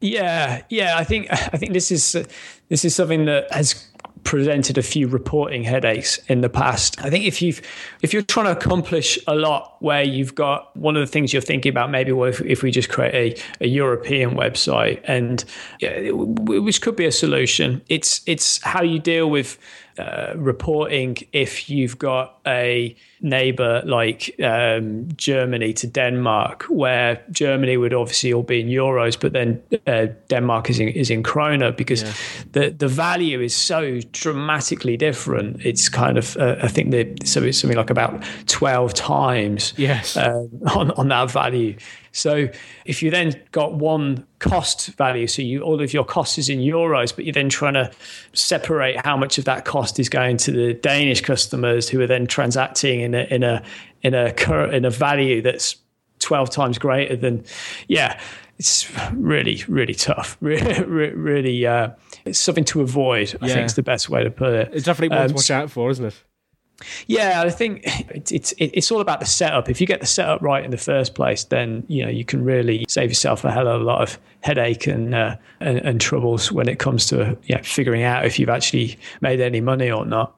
Yeah, 0.00 0.62
yeah. 0.68 0.96
I 0.96 1.04
think 1.04 1.26
I 1.30 1.56
think 1.56 1.72
this 1.72 1.90
is 1.90 2.14
uh, 2.14 2.24
this 2.68 2.84
is 2.84 2.94
something 2.94 3.24
that 3.24 3.50
has 3.52 3.88
presented 4.24 4.76
a 4.76 4.82
few 4.82 5.08
reporting 5.08 5.64
headaches 5.64 6.18
in 6.28 6.40
the 6.40 6.48
past. 6.48 7.02
I 7.02 7.10
think 7.10 7.24
if 7.24 7.40
you've 7.40 7.60
if 8.02 8.12
you're 8.12 8.22
trying 8.22 8.46
to 8.46 8.52
accomplish 8.52 9.18
a 9.26 9.34
lot 9.34 9.76
where 9.80 10.02
you've 10.02 10.34
got 10.34 10.76
one 10.76 10.96
of 10.96 11.00
the 11.00 11.06
things 11.06 11.32
you're 11.32 11.42
thinking 11.42 11.70
about 11.70 11.90
maybe 11.90 12.12
well 12.12 12.28
if, 12.28 12.40
if 12.42 12.62
we 12.62 12.70
just 12.70 12.88
create 12.88 13.42
a, 13.60 13.64
a 13.64 13.66
European 13.66 14.32
website 14.32 15.00
and 15.04 15.44
yeah, 15.80 16.10
which 16.10 16.80
could 16.80 16.94
be 16.94 17.06
a 17.06 17.12
solution. 17.12 17.82
It's 17.88 18.20
it's 18.26 18.62
how 18.62 18.82
you 18.82 18.98
deal 18.98 19.30
with 19.30 19.58
uh, 19.98 20.34
reporting 20.36 21.16
if 21.32 21.68
you've 21.68 21.98
got 21.98 22.37
a 22.48 22.96
neighbor 23.20 23.82
like 23.84 24.34
um, 24.42 25.08
Germany 25.16 25.72
to 25.74 25.86
Denmark, 25.86 26.64
where 26.68 27.22
Germany 27.30 27.76
would 27.76 27.92
obviously 27.92 28.32
all 28.32 28.42
be 28.42 28.60
in 28.60 28.68
euros, 28.68 29.18
but 29.20 29.32
then 29.32 29.62
uh, 29.86 30.06
Denmark 30.28 30.70
is 30.70 30.80
in, 30.80 30.88
is 30.88 31.10
in 31.10 31.22
krona 31.22 31.76
because 31.76 32.02
yeah. 32.02 32.12
the 32.52 32.70
the 32.70 32.88
value 32.88 33.40
is 33.40 33.54
so 33.54 34.00
dramatically 34.12 34.96
different. 34.96 35.64
It's 35.64 35.88
kind 35.88 36.18
of 36.18 36.36
uh, 36.36 36.56
I 36.62 36.68
think 36.68 36.90
that 36.92 37.26
so 37.28 37.42
it's 37.42 37.58
something 37.58 37.78
like 37.78 37.90
about 37.90 38.24
twelve 38.46 38.94
times 38.94 39.74
yes 39.76 40.16
um, 40.16 40.50
on 40.74 40.90
on 40.92 41.08
that 41.08 41.30
value. 41.30 41.76
So 42.12 42.48
if 42.84 43.02
you 43.02 43.10
then 43.10 43.40
got 43.52 43.74
one 43.74 44.26
cost 44.38 44.88
value, 44.96 45.26
so 45.26 45.42
you 45.42 45.62
all 45.62 45.80
of 45.80 45.92
your 45.92 46.04
cost 46.04 46.38
is 46.38 46.48
in 46.48 46.58
euros, 46.58 47.14
but 47.14 47.24
you're 47.24 47.32
then 47.32 47.48
trying 47.48 47.74
to 47.74 47.90
separate 48.32 49.04
how 49.04 49.16
much 49.16 49.38
of 49.38 49.44
that 49.44 49.64
cost 49.64 49.98
is 49.98 50.08
going 50.08 50.36
to 50.38 50.52
the 50.52 50.74
Danish 50.74 51.20
customers 51.20 51.88
who 51.88 52.00
are 52.00 52.06
then 52.06 52.26
transacting 52.38 53.00
in 53.00 53.14
a 53.14 53.24
in 53.24 53.42
a 53.42 53.62
in 54.02 54.14
a 54.14 54.32
in 54.70 54.84
a 54.84 54.90
value 54.90 55.42
that's 55.42 55.76
twelve 56.20 56.50
times 56.50 56.78
greater 56.78 57.16
than, 57.16 57.44
yeah. 57.88 58.20
It's 58.60 58.92
really, 59.12 59.62
really 59.68 59.94
tough. 59.94 60.36
Really, 60.40 60.82
really, 61.14 61.64
uh, 61.64 61.90
it's 62.24 62.40
something 62.40 62.64
to 62.64 62.80
avoid. 62.80 63.38
I 63.40 63.48
think 63.48 63.66
is 63.66 63.74
the 63.76 63.84
best 63.84 64.08
way 64.08 64.24
to 64.24 64.32
put 64.32 64.52
it. 64.52 64.70
It's 64.72 64.84
definitely 64.84 65.16
one 65.16 65.26
um, 65.26 65.28
to 65.28 65.34
watch 65.34 65.52
out 65.52 65.70
for, 65.70 65.90
isn't 65.90 66.04
it? 66.04 66.24
Yeah, 67.06 67.42
I 67.44 67.50
think 67.50 67.82
it's, 67.84 68.32
it's 68.32 68.54
it's 68.58 68.90
all 68.90 69.00
about 69.00 69.20
the 69.20 69.26
setup. 69.26 69.68
If 69.68 69.80
you 69.80 69.86
get 69.86 70.00
the 70.00 70.06
setup 70.06 70.42
right 70.42 70.64
in 70.64 70.70
the 70.70 70.76
first 70.76 71.14
place, 71.14 71.44
then 71.44 71.84
you 71.88 72.04
know 72.04 72.10
you 72.10 72.24
can 72.24 72.44
really 72.44 72.84
save 72.88 73.10
yourself 73.10 73.44
a 73.44 73.52
hell 73.52 73.68
of 73.68 73.80
a 73.80 73.84
lot 73.84 74.02
of 74.02 74.18
headache 74.40 74.86
and 74.86 75.14
uh, 75.14 75.36
and, 75.60 75.78
and, 75.78 76.00
troubles 76.00 76.52
when 76.52 76.68
it 76.68 76.78
comes 76.78 77.06
to 77.06 77.36
yeah, 77.44 77.62
figuring 77.62 78.02
out 78.02 78.24
if 78.24 78.38
you've 78.38 78.48
actually 78.48 78.98
made 79.20 79.40
any 79.40 79.60
money 79.60 79.90
or 79.90 80.04
not. 80.04 80.37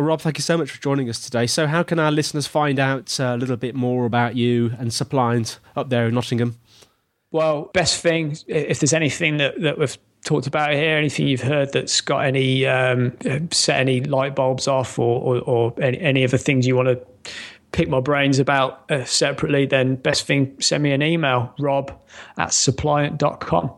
Well, 0.00 0.06
Rob, 0.06 0.22
thank 0.22 0.38
you 0.38 0.42
so 0.42 0.56
much 0.56 0.70
for 0.70 0.80
joining 0.80 1.10
us 1.10 1.22
today. 1.22 1.46
So, 1.46 1.66
how 1.66 1.82
can 1.82 1.98
our 1.98 2.10
listeners 2.10 2.46
find 2.46 2.78
out 2.78 3.20
uh, 3.20 3.34
a 3.34 3.36
little 3.36 3.58
bit 3.58 3.74
more 3.74 4.06
about 4.06 4.34
you 4.34 4.72
and 4.78 4.90
Supplyant 4.90 5.58
up 5.76 5.90
there 5.90 6.08
in 6.08 6.14
Nottingham? 6.14 6.56
Well, 7.32 7.64
best 7.74 8.00
thing, 8.00 8.34
if 8.46 8.80
there's 8.80 8.94
anything 8.94 9.36
that, 9.36 9.60
that 9.60 9.76
we've 9.76 9.98
talked 10.24 10.46
about 10.46 10.72
here? 10.72 10.96
Anything 10.96 11.28
you've 11.28 11.42
heard 11.42 11.74
that's 11.74 12.00
got 12.00 12.20
any 12.20 12.64
um, 12.64 13.14
set 13.50 13.78
any 13.78 14.00
light 14.00 14.34
bulbs 14.34 14.66
off, 14.66 14.98
or, 14.98 15.20
or, 15.20 15.40
or 15.42 15.74
any, 15.82 16.00
any 16.00 16.24
other 16.24 16.38
things 16.38 16.66
you 16.66 16.76
want 16.76 16.88
to 16.88 17.32
pick 17.72 17.90
my 17.90 18.00
brains 18.00 18.38
about 18.38 18.90
uh, 18.90 19.04
separately? 19.04 19.66
Then 19.66 19.96
best 19.96 20.26
thing, 20.26 20.58
send 20.62 20.82
me 20.82 20.92
an 20.92 21.02
email, 21.02 21.52
rob 21.58 21.92
at 22.38 22.52
supplyant.com. 22.52 23.70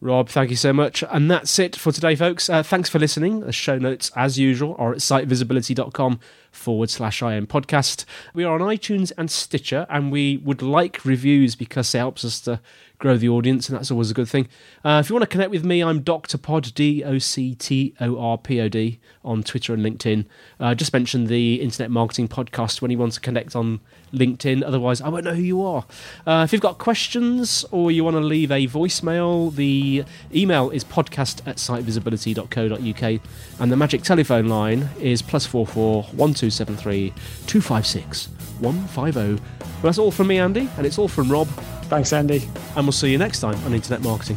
Rob, 0.00 0.28
thank 0.28 0.50
you 0.50 0.56
so 0.56 0.72
much. 0.72 1.02
And 1.10 1.28
that's 1.28 1.58
it 1.58 1.74
for 1.74 1.90
today, 1.90 2.14
folks. 2.14 2.48
Uh, 2.48 2.62
thanks 2.62 2.88
for 2.88 3.00
listening. 3.00 3.40
The 3.40 3.52
show 3.52 3.78
notes, 3.78 4.12
as 4.14 4.38
usual, 4.38 4.76
are 4.78 4.92
at 4.92 4.98
sitevisibility.com 4.98 6.20
forward 6.52 6.88
slash 6.88 7.20
IM 7.20 7.48
podcast. 7.48 8.04
We 8.32 8.44
are 8.44 8.54
on 8.54 8.60
iTunes 8.60 9.10
and 9.18 9.28
Stitcher, 9.28 9.86
and 9.90 10.12
we 10.12 10.36
would 10.36 10.62
like 10.62 11.04
reviews 11.04 11.56
because 11.56 11.92
it 11.94 11.98
helps 11.98 12.24
us 12.24 12.40
to 12.42 12.60
grow 12.98 13.16
the 13.16 13.28
audience, 13.28 13.68
and 13.68 13.78
that's 13.78 13.90
always 13.90 14.10
a 14.10 14.14
good 14.14 14.28
thing. 14.28 14.48
Uh, 14.84 15.00
if 15.02 15.08
you 15.08 15.14
want 15.14 15.22
to 15.22 15.28
connect 15.28 15.50
with 15.50 15.64
me, 15.64 15.82
I'm 15.82 16.00
Dr. 16.02 16.36
Pod, 16.36 16.74
D 16.74 17.04
O 17.04 17.18
C 17.18 17.54
T 17.54 17.94
O 18.00 18.18
R 18.18 18.36
P 18.38 18.60
O 18.60 18.68
D, 18.68 18.98
on 19.24 19.42
Twitter 19.42 19.72
and 19.72 19.84
LinkedIn. 19.84 20.24
Uh, 20.58 20.74
just 20.74 20.92
mention 20.92 21.26
the 21.26 21.60
Internet 21.60 21.90
Marketing 21.90 22.28
Podcast 22.28 22.82
when 22.82 22.90
you 22.90 22.98
want 22.98 23.12
to 23.12 23.20
connect 23.20 23.54
on 23.54 23.80
LinkedIn. 24.12 24.64
Otherwise, 24.64 25.00
I 25.00 25.08
won't 25.08 25.24
know 25.24 25.34
who 25.34 25.42
you 25.42 25.62
are. 25.62 25.84
Uh, 26.26 26.42
if 26.44 26.52
you've 26.52 26.62
got 26.62 26.78
questions 26.78 27.64
or 27.70 27.90
you 27.90 28.02
want 28.04 28.16
to 28.16 28.20
leave 28.20 28.50
a 28.50 28.66
voicemail, 28.66 29.54
the 29.54 30.04
email 30.34 30.70
is 30.70 30.84
podcast 30.84 31.46
at 31.46 31.56
sitevisibility.co.uk, 31.56 33.20
and 33.60 33.72
the 33.72 33.76
magic 33.76 34.02
telephone 34.02 34.48
line 34.48 34.90
is 34.98 35.22
plus 35.22 35.46
four 35.46 35.66
four 35.66 36.02
one 36.04 36.34
two 36.34 36.50
seven 36.50 36.76
three 36.76 37.14
two 37.46 37.60
five 37.60 37.86
six 37.86 38.26
one 38.58 38.86
five 38.88 39.14
zero. 39.14 39.38
Well, 39.60 39.82
that's 39.82 39.98
all 39.98 40.10
from 40.10 40.26
me, 40.26 40.38
Andy, 40.38 40.68
and 40.76 40.84
it's 40.84 40.98
all 40.98 41.06
from 41.08 41.30
Rob. 41.30 41.48
Thanks, 41.88 42.12
Andy. 42.12 42.48
And 42.76 42.84
we'll 42.84 42.92
see 42.92 43.10
you 43.10 43.18
next 43.18 43.40
time 43.40 43.62
on 43.64 43.74
Internet 43.74 44.02
Marketing. 44.02 44.36